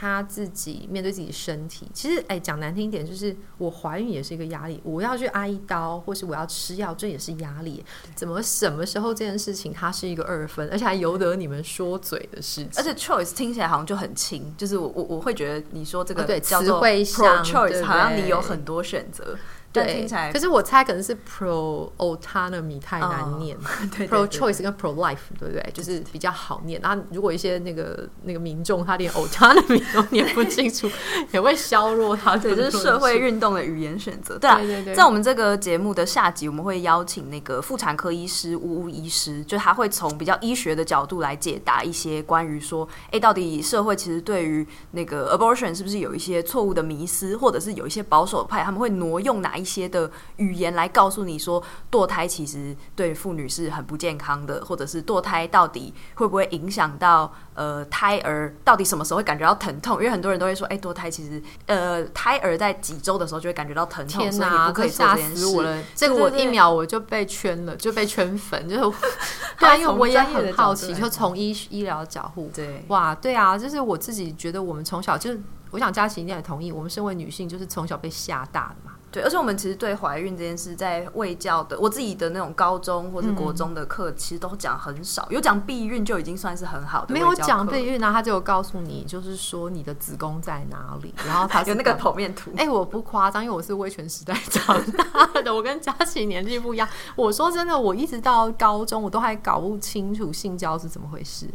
[0.00, 4.80] 她自己面对自己身体，其实哎，讲难听一点，就是我怀孕也是一个压力。
[4.82, 7.84] 我要去挨一刀，或是我要吃药，这也是压力。
[8.14, 12.70] 怎么什么时候这件事情它是一个二分，而且还由得你们说嘴的事情？
[12.78, 19.36] 而且 choice 听起来好像就很轻，就是我我我会觉得你说这个对叫做 pro choice，好像你有很多选择。
[19.72, 23.56] 对，可是我猜可能是 pro autonomy 太难念，
[24.08, 25.70] pro choice 跟 pro life 对不对？
[25.72, 26.80] 就是比较好念。
[26.82, 30.90] 然后如果一些那个那个民众他连 autonomy 都念不清楚，
[31.32, 32.36] 也会削弱他。
[32.36, 34.36] 对，这是社会运动的语言选择。
[34.38, 59.98] 对啊，对对在我们这个节目的下集，我们会邀请那个妇产科医师吴吴医师，就他会从比较医学的角度来解答一些关于说，哎，到底社会其实对于那个 abortion 是不是有一些错误的迷思，或者是有一些保守派他们会挪用哪一些的语言来告诉你说，堕胎其实对妇女是很不健康的，或者是堕胎到底会不会影响到呃胎儿到底什么时候会感觉到疼痛？
[59.98, 65.46] 因为很多人都会说，哎，堕胎其实呃胎儿在几周的时候就会感觉到疼痛，所以你不可以做这件事。
[65.46, 68.98] 我了，这个我一秒我就被圈了，就被圈粉，就是
[69.58, 75.36] 对啊，因为我也很好奇，就从医医疗角度，对，哇，对啊，就是我自己觉得我们从小就。
[75.72, 78.90] 我想佳琪一定也同意，我们身为女性，就是从小被吓大的嘛。
[79.10, 85.26] 对，而且我们其实对怀孕这件事，在卫教的我自己的那种高中或者国中的课，其实都讲很少。
[85.30, 87.12] 有讲避孕就已经算是很好的。
[87.12, 92.52] 没有讲避孕呢，他就有告诉你，就是说你的子宫在哪里，然后他 有那个剖面图。
[92.56, 96.88] 哎、欸，我不夸张，因为我是威权时代长大的，我跟佳琪年纪不一样。
[97.16, 101.50] 我说真的，我一直到高中，我都还搞不清楚性交是怎么回事。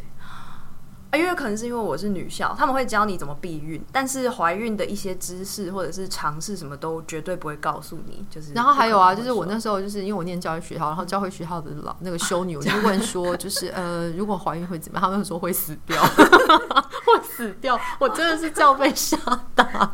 [1.16, 8.24] 因为可能是因为我是女校，他们会教你怎么避孕，但是怀孕的一些知识或者是尝试什么都绝对不会告诉你。
[8.30, 15.10] 就是，然后还有啊，就是我那时候就是因为我念教育学校，然后教会学校的老那个修女，我就问说， 就是呃，如果怀孕会怎么样？
[15.10, 16.02] 他们说会死掉，
[17.06, 17.78] 会死掉。
[17.98, 19.16] 我真的是叫被吓
[19.54, 19.92] 大的。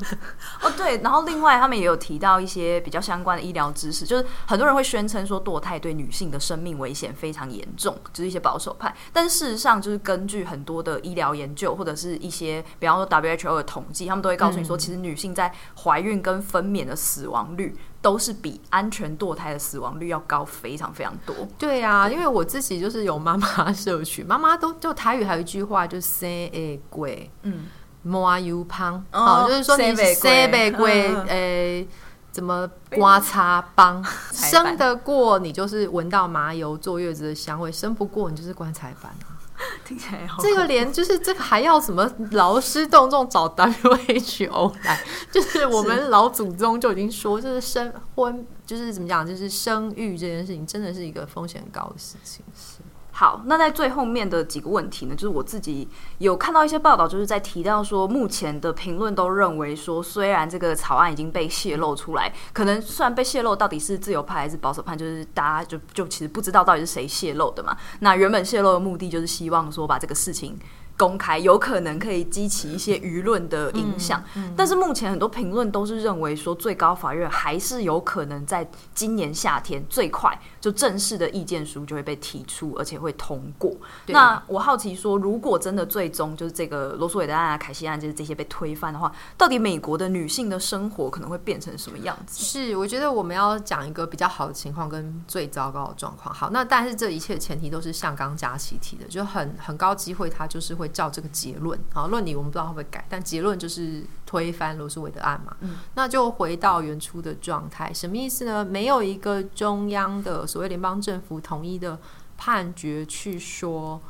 [0.63, 11.03] 哦，对，然后另外他们也有提到一些比较相关的医疗知识，就是很多人会宣称说堕胎对女性的生命危险非常严重，就是一些保守派，但事实上就是根据很多的。
[11.03, 21.35] 医疗研究或者是一些，比方说 WHO 的统计，他们都会告诉你说，其实女性在怀孕跟分娩的死亡率都是比安全堕胎的死亡率要高非常非常多。
[21.57, 27.67] 对啊，因为我自己就是有妈妈社群， 妈妈都就台语还有一句话，就是生诶贵，嗯，
[28.03, 31.89] 摸油胖，哦，就是说你生诶贵，诶，
[32.33, 34.05] 怎么刮擦帮？
[34.33, 39.39] 生得过你就是闻到麻油坐月子的香味，生不过你就是棺材板啊。
[39.85, 45.01] 听起来好，这个连就是这个还要什么劳师动众找 WHO 来，
[45.33, 52.45] 就是我们老祖宗就已经说，就是生婚就是怎么讲，就是生育这件事情真的是一个风险高的事情。
[52.55, 52.82] 是。
[53.23, 55.87] 好，那在最后面的几个问题呢，就是我自己
[56.19, 67.77] 有看到一些报道，就是在提到说，目前的评论都认为说，虽然这个草案已经被泄露出来，可能虽然被泄露到底是自由派还是保守派，就是大家就就其实不知道到底是谁泄露的嘛。
[68.01, 70.59] 那原本泄露的目的就是希望说把这个事情。
[70.97, 83.75] 公开有可能可以激起一些舆论的影响，嗯嗯、但是目前很多评论都是认为说，最高法院还是有可能在今年夏天最快就正式的意见书就会被提出，而且会通过。
[84.07, 92.45] 那我好奇说，如果真的最终就是这个罗诉韦德案啊、凯西案，就是这些被推翻的话，到底美国的女性的生活可能会变成什么样子？
[92.45, 96.33] 是，我觉得我们要讲一个比较好的情况跟最糟糕的状况。
[96.33, 100.92] 好，那但是这一切前提都是像刚佳琪提的，就很很高机会，它就是会。
[100.93, 108.65] 照这个结论，好，论理我们不知道会不会改，但结论就是推翻罗斯韦德案嘛，嗯，那就回到原初的状态，什么意思呢？
[108.65, 111.99] 没有一个中央的所谓联邦政府统一的
[112.37, 114.01] 判决去说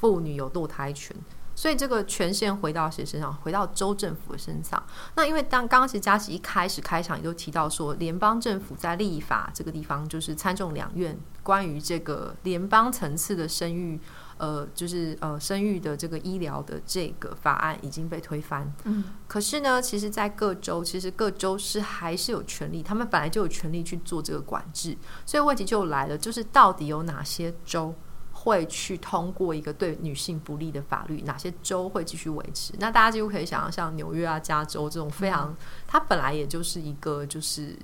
[0.00, 1.16] 妇女有堕胎权，
[1.54, 3.34] 所以这个权限回到谁身上？
[3.42, 4.82] 回到州政府的身上。
[5.16, 14.00] 那因为当刚刚其实佳琪一开始开场也就提到说，联邦政府在立法这个地方，就是参众两院关于这个联邦层次的生育。
[14.38, 18.72] 呃，就是呃，生育的这个医疗的这个法案已经被推翻。
[18.84, 24.96] 嗯，可是呢，其实，在各州，其实各州是还是有权利，他们本来就有权利去做这个管制。
[25.26, 27.94] 所以问题就来了，就是到底有哪些州
[28.32, 31.22] 会去通过一个对女性不利的法律？
[31.22, 32.72] 哪些州会继续维持？
[32.78, 37.76] 那大家几乎可以想象，像纽约啊、加州这种非常，嗯、它本来也就是一个就是。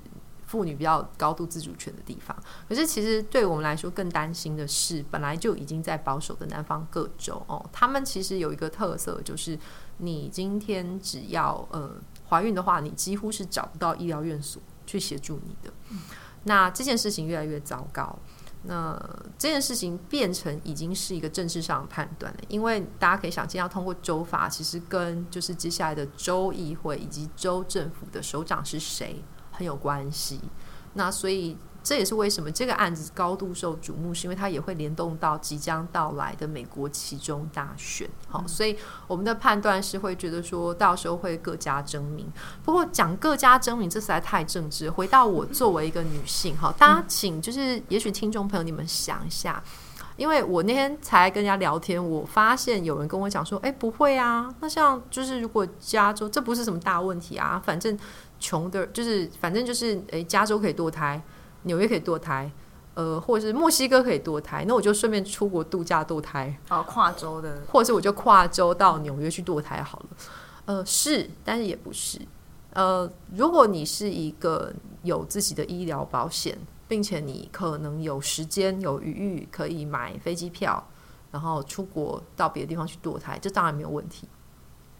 [0.54, 2.36] 妇女比较高度自主权的地方，
[2.68, 9.58] 可是其实对我们来说更担心的是，本来就已经在保守的南方各州哦，他们其实有一个特色，就是
[9.98, 11.96] 你今天只要呃
[12.28, 15.74] 怀孕的话，你几乎是找不到医疗院所去协助你的。
[16.44, 18.16] 那这件事情越来越糟糕，
[18.62, 18.96] 那
[19.36, 29.20] 这件事情变成已经是一个政治上的判断了，因为大家可以想见，要通过州法，其实跟就是接下来的州议会以及州政府的首长是谁。
[29.56, 30.40] 很有关系，
[30.94, 38.08] 那所以这也是为什么这个案子高度受瞩目，是因为它也会联动到即将到来的美国其中大选。
[38.26, 38.74] 好，嗯、所以
[39.06, 42.26] 我们的判断是会觉得说到时候会各家争鸣。
[42.64, 44.88] 不过讲各家争鸣，这实在太政治。
[44.88, 49.62] 回到我作为一个女性，哈，大家请就是，也许听众朋友你们想一下，
[50.16, 57.98] 因为我那天才跟人家聊天，我发现有人跟我讲说，哎，不会啊，那像就是如果加州，这不是什么大问题啊，反正。
[58.44, 61.18] 穷的，就是反正就是，诶，加州可以堕胎，
[61.62, 62.50] 纽约可以堕胎，
[62.92, 70.06] 呃，或者是墨西哥可以堕胎，那我就顺便出国度假堕胎，哦，跨州的，或者是我就跨州到纽约去堕胎好了，
[70.66, 72.20] 呃，是，但是也不是，
[72.74, 74.70] 呃，如果你是一个
[75.02, 80.86] 有自己的医疗保险，并且你可能有时间有余裕可以买飞机票，
[81.30, 84.28] 然后出国到别的地方去堕胎，这当然没有问题。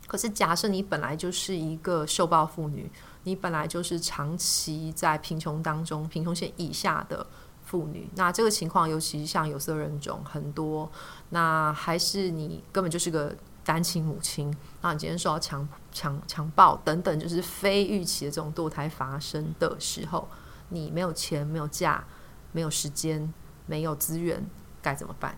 [0.07, 2.91] 可是假设你本来就是一个受暴妇女，
[3.23, 7.27] 你本来就是长期在贫穷当中，贫穷线以下的
[7.65, 10.91] 妇女，那这个情况，尤其像有色人种很多，
[11.31, 13.35] 那还是你根本就是个
[13.65, 20.29] 单亲母亲，那你今天受到强强强暴等等，就是非预期的这种堕胎发生的时候，
[20.69, 22.05] 你没有钱、没有假、
[22.53, 23.33] 没有时间、
[23.65, 24.47] 没有资源，
[24.83, 25.35] 该怎么办？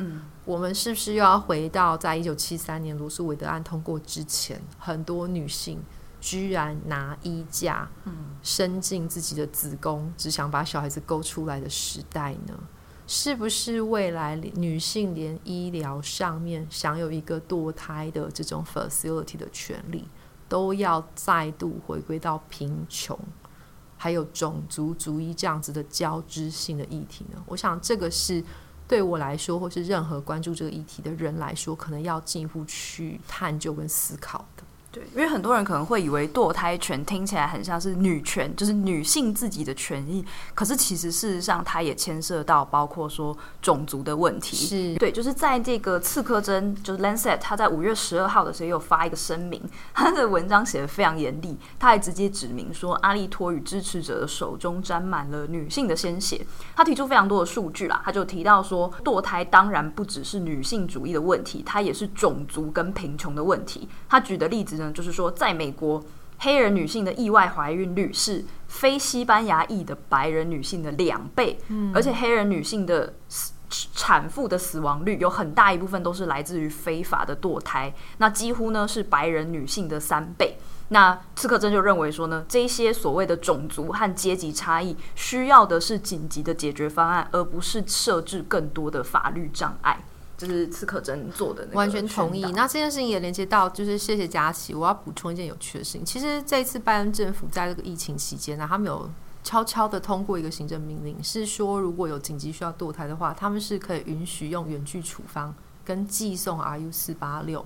[0.00, 5.78] 嗯，我们是不是又要回到在一九七三年罗诉韦德案通过之前，很多女性
[6.20, 12.54] 居然拿衣架，嗯，伸进自己的子宫，只想把小孩子勾出来的时代呢？
[13.06, 20.06] 是不是未来女性连医疗上面享有一个堕胎的这种 facility 的权利，
[20.48, 23.18] 都要再度回归到贫穷，
[23.96, 27.42] 还有种族主义这样子的交织性的议题呢？
[27.46, 28.44] 我想这个是
[28.90, 34.44] 对我来说，或是任何关注这个议题的人来说，可能要进一步去探究跟思考。
[34.92, 40.24] 对，因为很多人可能会以为堕胎权听起来很像是女权，就是女性自己的权益。
[40.52, 44.56] 可是其实事实上，它也牵涉到包括说种族的问题。
[44.56, 49.62] 是对，就是在这个刺客针，就是 Lancet，他在五月十二号的时候有发一个声明，
[49.94, 56.44] 他的文章写得非常严厉，他还直接指明说，阿利托与支持者的手中沾满了女性的鲜血。
[56.74, 63.88] 他提出非常多的数据啦，他就提到说，堕胎当然不只是女性主义的问题，它也是种族跟贫穷的问题。
[64.08, 64.79] 他举的例子。
[64.94, 66.02] 就是说，在美国，
[66.38, 73.14] 黑人女性的意外怀孕率是非西班牙裔的白人女性的两倍，嗯，而且黑人女性的
[73.68, 80.56] 产妇的死亡率有很大一部分都是来自于非法的堕胎，那几乎呢是白人女性的三倍。
[80.92, 90.02] 那刺客真就认为说呢，这些所谓的种族和阶级差异，需要的是紧急的解决方案，而不是设置更多的法律障碍。
[90.40, 92.40] 就是刺客真做的那个，完全同意。
[92.52, 94.74] 那这件事情也连接到，就是谢谢佳琪。
[94.74, 99.10] 我要补充一件有趣的事情，其实这一次拜登政府在这个疫情期间呢，他们有
[99.44, 107.64] 悄悄的通过一个行政命令，是说如果有紧急需要堕胎的话，他们是可以允许用远距处方跟寄送 RU 四八六。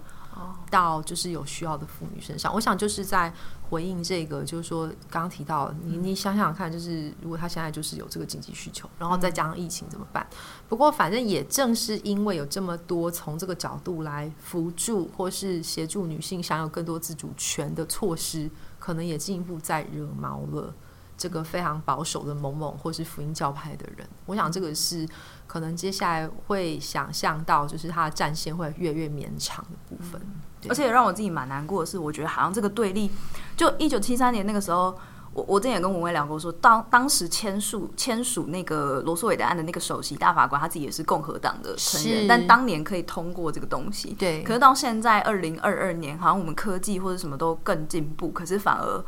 [0.70, 3.32] 到就是有需要的妇女身上，我想就是在
[3.68, 10.26] 回应这个，就是说刚刚提到你，你想想看，就是如果他现在就是有这个紧急需求，然后再加上疫情怎么办？
[10.68, 20.74] 不过反正也正是因为有这么多从这个角度来扶助或是协助女性享有更多自主权的措施，可能也进一步在惹毛了。
[21.16, 25.08] 这个非常保守的某某或是福音教派的人，我想这个是
[25.54, 30.20] 可能接下来会想象到，就是他的战线会越来越绵长的部分。
[30.68, 33.08] 而且让我自己蛮难过的是，我觉得好像这个对立，
[33.56, 34.98] 就一九七三年那个时候，
[35.32, 44.42] 我我之前也跟文威聊过说，说当当时签署签署那个罗素韦德案的那个首席大法官，他自己也是共和党的成员，但当年可以通过这个东西，对。
[44.42, 49.04] 可是到现在二零二二年，好像我们科技或者什么都更进步，可是反而。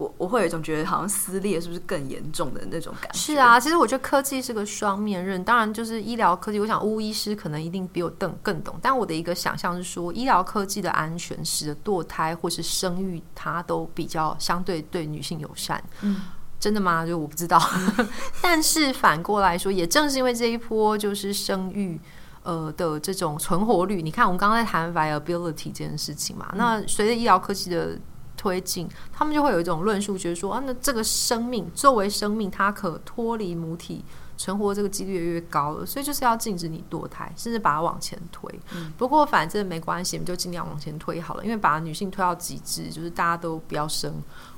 [0.00, 3.18] 我我会有一种觉得好像撕裂是不是更严重的那种感觉？
[3.18, 5.44] 是啊，其实我觉得科技是个双面刃。
[5.44, 8.74] 当然，就是医疗科技，我想巫医师可能一定比我更更懂。
[8.80, 15.82] 但我的一个想象是说，医疗科技的安全使得堕胎或是生育，它都比较相对对女性友善。
[16.00, 16.22] 嗯，
[16.58, 17.04] 真的吗？
[17.04, 17.60] 就我不知道。
[18.40, 22.00] 但是反过来说，也正是因为这一波就是生育
[22.42, 27.98] 呃的这种存活率，你看我们刚刚在谈 viability 这件事情嘛，嗯、那随着医疗科技的
[28.40, 34.02] 推进，他们就会有一种论述，觉得说啊，那这个生命作为生命，它可脱离母体
[34.38, 38.50] 存活这个几率越来越高了，所以就是要禁止你堕胎，甚至把它往前推。
[38.74, 44.10] 嗯、不过反正没关系，我们就尽量往前推好了，因为把女性推到极致，就是大家都不要生，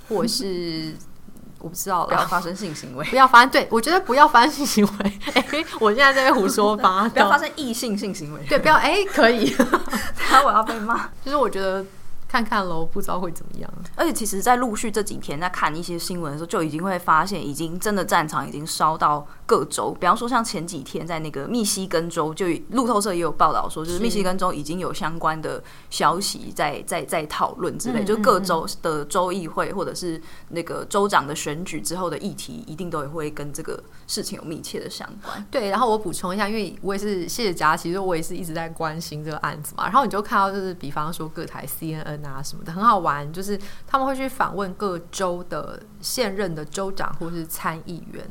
[0.09, 0.95] 或者是
[1.59, 3.51] 我不知道了，不要发生性行为，不要发生。
[3.51, 5.19] 对，我觉得不要发生性行为。
[5.35, 8.47] 哎，我现在在胡说八道，不要发生异性性行为。
[8.49, 9.53] 对，不要哎，可以。
[10.15, 11.85] 他我要被骂，就是我觉得。
[12.33, 13.71] 看看喽，不知道会怎么样。
[13.95, 19.95] 而且其实，在陆续这几天在看一些新闻的时候，就已经会发现，已经真的战场已经烧到各州。
[20.01, 35.47] 比方说，像前几天在那个密西根州，就路透社也有报道说，就是密西根州已经有相关的消息在在在讨论之类，就各州的州议会或者是那个州长的选举之后的议题，一定都也会跟这个事情有密切的相关。
[35.51, 39.85] 对，然后我补充一下，因为我也是谢谢佳琪，其实我也是一直在关心这个案子嘛。
[39.85, 42.23] 然后你就看到，就是比方说各台 CNN。
[42.23, 48.25] 啊什么的很好玩，就是他们会去访问各州的现任的州长或是参议员，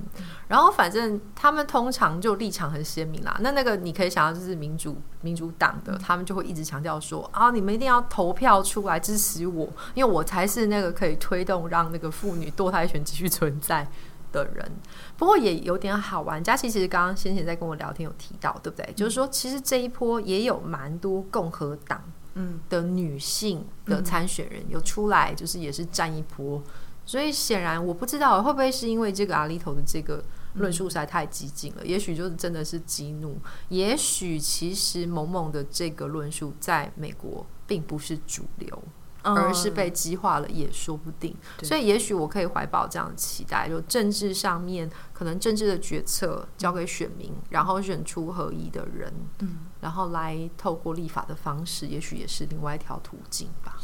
[0.47, 3.38] 然后反正们他们通常就立场很鲜明啦。
[3.41, 13.88] 那那个你可以想到，就是民主民主党的，他们就会一直强调说啊，你们一定要投票出来支持我，因为我才是那个可以推动让那个妇女堕胎权继续存在
[14.32, 14.72] 的人。
[15.18, 18.86] 不过也有点好玩，佳琪其实刚刚先前在跟我聊天有提到，对不对？
[18.88, 22.01] 嗯、就是说，其实这一波也有蛮多共和党
[22.36, 26.62] 嗯的女性的参选人有出来，就是也是站一波。
[27.03, 30.24] 所以显然我不知道会不会是因为这个阿里头的这个
[30.56, 33.38] 论述实在太激进了，嗯、也许就是真的是激怒，
[33.70, 38.84] 也许其实某某的这个论述在美国并不是主流，
[39.24, 41.36] 嗯、而是被激化了也说不定。
[41.58, 41.68] 对。
[41.68, 53.78] 所以也许我可以怀抱这样的期待，就政治上面可能政治的决策交给选民，嗯、然后选出合宜的人，嗯，然后来透过立法的方式，也许也是另外一条途径吧。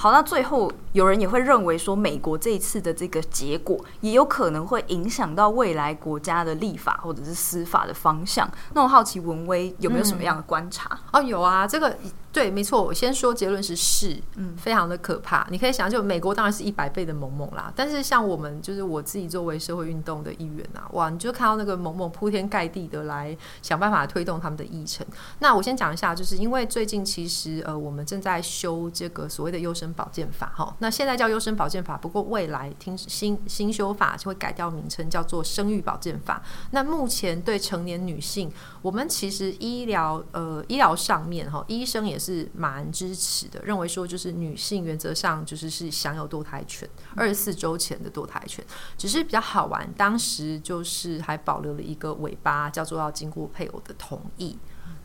[0.00, 8.50] 好，那最后有人也会认为说，美国这一次的这个结果也有可能会影响到未来国家的立法或者是司法的方向。
[8.72, 10.98] 那我好奇文威有没有什么样的观察？
[11.12, 11.94] 嗯、哦，有啊，这个
[12.32, 12.82] 对，没错。
[12.82, 15.46] 我先说结论是是，嗯，非常的可怕。
[15.50, 25.06] 你可以想，就美国当然是一百倍的猛猛啦，但是像我们就是我自己作为社会运动的一员啊，哇，你就看到那个猛猛铺天盖地的来想办法推动他们的议程。
[25.40, 36.42] 那我先讲一下，就是因为最近其实呃，我们正在修这个所谓的优生保健法哈，那现在叫优生保健法，不过未来听新新修法就会改掉名称，叫做生育保健法。
[36.70, 38.50] 那目前对成年女性，
[38.82, 48.64] 我们其实医疗呃医疗上面哈，医生也是蛮支持的，认为说就是女性原则上就是是享有堕胎权，二十四周前的堕胎权，
[48.96, 54.58] 只是比较好玩，当时就是还保留了一个尾巴，叫做要经过配偶的同意。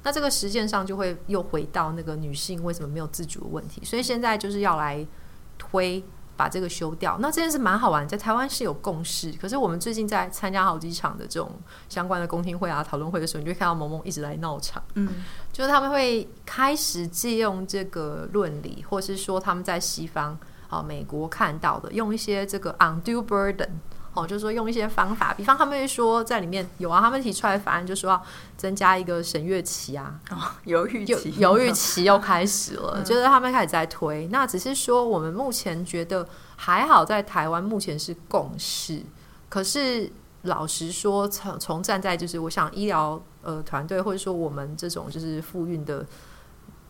[0.06, 5.04] 那这个实践上就会又回到那个女性为什么没有自主的问题，所以现在就是要来
[5.58, 6.04] 推
[6.38, 7.18] 把这个修掉。
[7.20, 11.52] 那这件事蛮好玩，在台湾是有共识，可是我们最近在参加好几场的这种
[11.90, 15.10] 相关的公听会啊、讨论会的时候，你就会看到萌萌一直来闹场，嗯，
[15.52, 20.38] 就是他们会开始借用这个论理，或是说他们在西方
[20.70, 23.70] 啊美国看到的，用一些这个 undue burden。
[24.16, 28.24] 哦，就是说用一些方法，比方他们会说在里面有啊，他们提出来的法案就说要
[28.56, 34.26] 增加一个审阅期啊，哦，犹豫期， 犹豫期又开始了，就是他们开始在推。
[34.28, 39.04] 那只是说我们目前觉得还好，在台湾目前是共识。
[39.50, 40.10] 可是
[40.44, 46.06] 老实说，从从站在就是我想医疗呃团队或者说我们这种就是复运的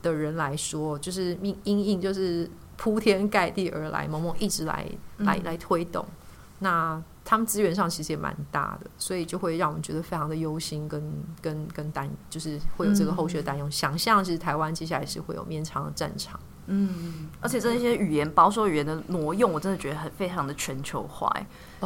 [0.03, 2.47] 的人来说，就是命因应就是
[2.77, 4.85] 铺天盖地而来，萌萌一直来
[5.17, 6.05] 来来推动
[6.59, 7.01] 那。
[7.25, 11.01] 他们资源上其实也蛮大的，所以就会让我们觉得非常的忧心跟，
[11.41, 13.67] 跟跟担，就是会有这个后续的担忧。
[13.69, 16.39] 想象其实台湾接下来是会有绵长的战场。
[16.67, 21.31] 嗯，而且这些语言保守语言的挪用，我真的觉得很非常的全球化。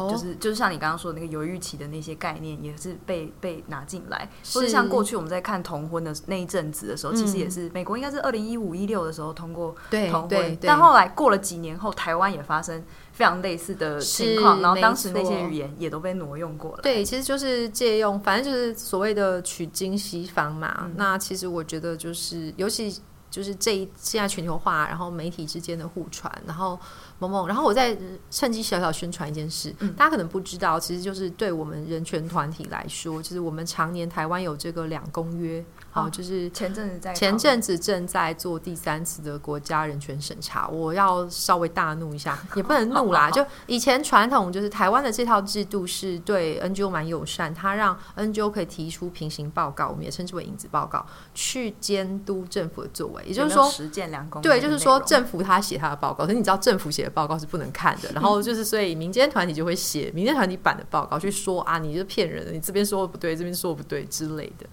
[0.06, 9.74] 哦、就是就是像你刚刚说的那个犹豫期的那些概念，也是被被拿进来，是或者像过去我们在看同婚的那一阵子的时候，嗯、其实也是美国应该是二零一五一六的时候通过
[10.10, 12.82] 同婚，但后来过了几年后，台湾也发生
[13.12, 16.82] 非常类似的情况，然后当时那些语言也都被挪用过了。
[16.82, 20.82] 对，其实就是借用，反正就是所谓的取经西方嘛。
[20.84, 26.78] 嗯、那其实我觉得就是，尤其就是这一现在全球化，然后媒体之间的互传，然后。
[27.20, 27.96] 萌萌，然后我再
[28.30, 51.04] 趁机小小宣传一件事，嗯、大家可能不知道，其实就是对我们人权团体来说，就是我们常年台湾有这个两公约，好、哦，就是前阵子在前阵子正在做第三次的国家人权审查，我要稍微大怒一下， 也不能怒啦，就以前传统就是台湾的这套制度是对 NGO 蛮友善，它让 NGO 可以提出平行报告，我们也称之为影子报告，
[51.34, 64.66] 去监督政府的作为，也就是说实践两公约，对，就是说政府他写他的报告，可是你知道政府写的报告是不能看的，然后就是所以民间团体就会写民间团体版的报告，去说啊，你是骗人的，你这边说的不对，这边说的不对之类的。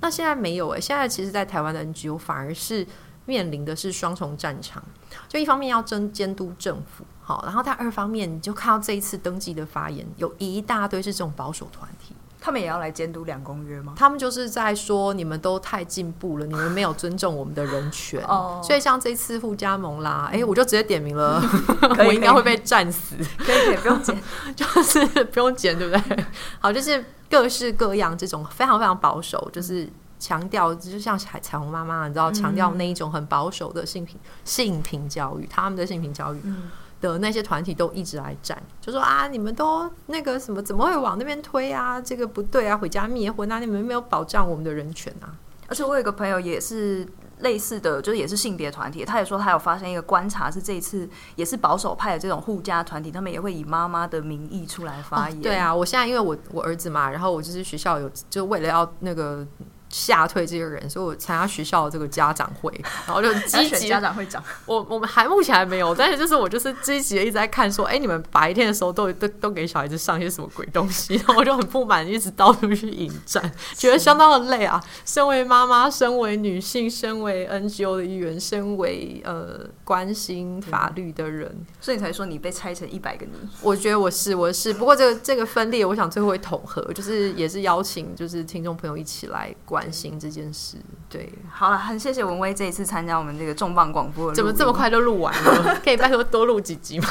[0.00, 2.86] 那现在没有诶、欸，现在其实，在台湾的 NGO 反而是
[3.24, 4.82] 面临的是双重战场，
[5.28, 12.14] 就一方面要争监督政府，好，然后他二方面你就看到这一次登记的发言，有一大堆是这种保守团体。
[12.44, 13.94] 他们也要来监督两公约吗？
[13.96, 18.22] 他们就是在说你们都太进步了，你们没有尊重我们的人权。
[18.24, 21.42] 哦，所以像这次互加盟啦，哎、欸，我就直接点名了，
[22.06, 23.16] 我应该会被战死。
[23.38, 24.22] 可以，可以，不用剪，
[24.54, 26.24] 就是不用剪，对不对？
[26.60, 29.88] 好，就是各式各样这种非常非常保守，就是
[30.18, 36.40] 强调，就像彩彩虹妈妈，你知道，强调那一种很保守的性平性平教育，他们的性平教育。
[36.44, 36.70] 嗯
[37.12, 42.00] 的那些团体都一直来站，就说啊，你们都那个什么，怎么会往那边推啊？
[42.00, 43.58] 这个不对啊，回家灭婚啊！
[43.58, 45.34] 你们没有保障我们的人权啊！
[45.68, 47.06] 而且我有一个朋友也是
[47.40, 55.38] 类似的就是也是性别团体，他也说他有发现一个观察，是这一次也是保守派的这种护家团体，他们也会以妈妈的名义出来发言。
[55.38, 59.46] 哦、对啊，我现在因为我我儿子嘛，然后我就是学校有就为了要那个。
[59.94, 62.68] 吓退这些人，所以我参加学校的这个家长会，
[63.06, 64.42] 然后就积极家长会长。
[64.66, 74.82] 我我们还目前还没有，但是就是我就是积极的一直在看，说，哎、欸，你们白天的时候都都都给小孩子上些什么鬼东西，然后我就很不满，一直到处去引战，觉得相当的累啊。
[75.04, 83.48] 身为妈妈，身为女性，身为 NGO 的一员，身为呃关心法律的人，所以你才说你被拆成一百个你。
[83.62, 89.83] 我觉得我是我是，不过这个这个分裂，我想最后会统合，就是也是邀请就是听众朋友一起来关。
[89.84, 90.78] 关心这件事，
[91.10, 95.78] 对，好了，很谢谢文威这一次参加我们这个重磅广播，怎么这么快就录完了？
[95.84, 97.06] 可以拜托多录几集吗？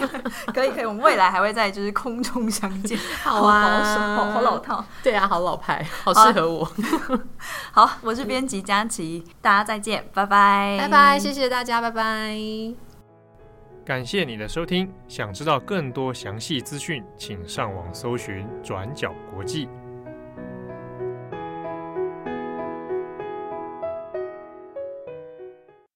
[0.52, 2.98] 可以，可以，我们未来还会在就是空中相见。
[3.24, 6.70] 好啊，好，好，好老套，对啊，好老派，好适合我。
[7.72, 12.38] 好，好，我是编辑佳琪，大家再见，拜拜，拜拜，谢谢大家，拜拜。
[13.86, 19.66] 感谢你的收听，想知道更多详细资讯，请上网搜寻转角国际。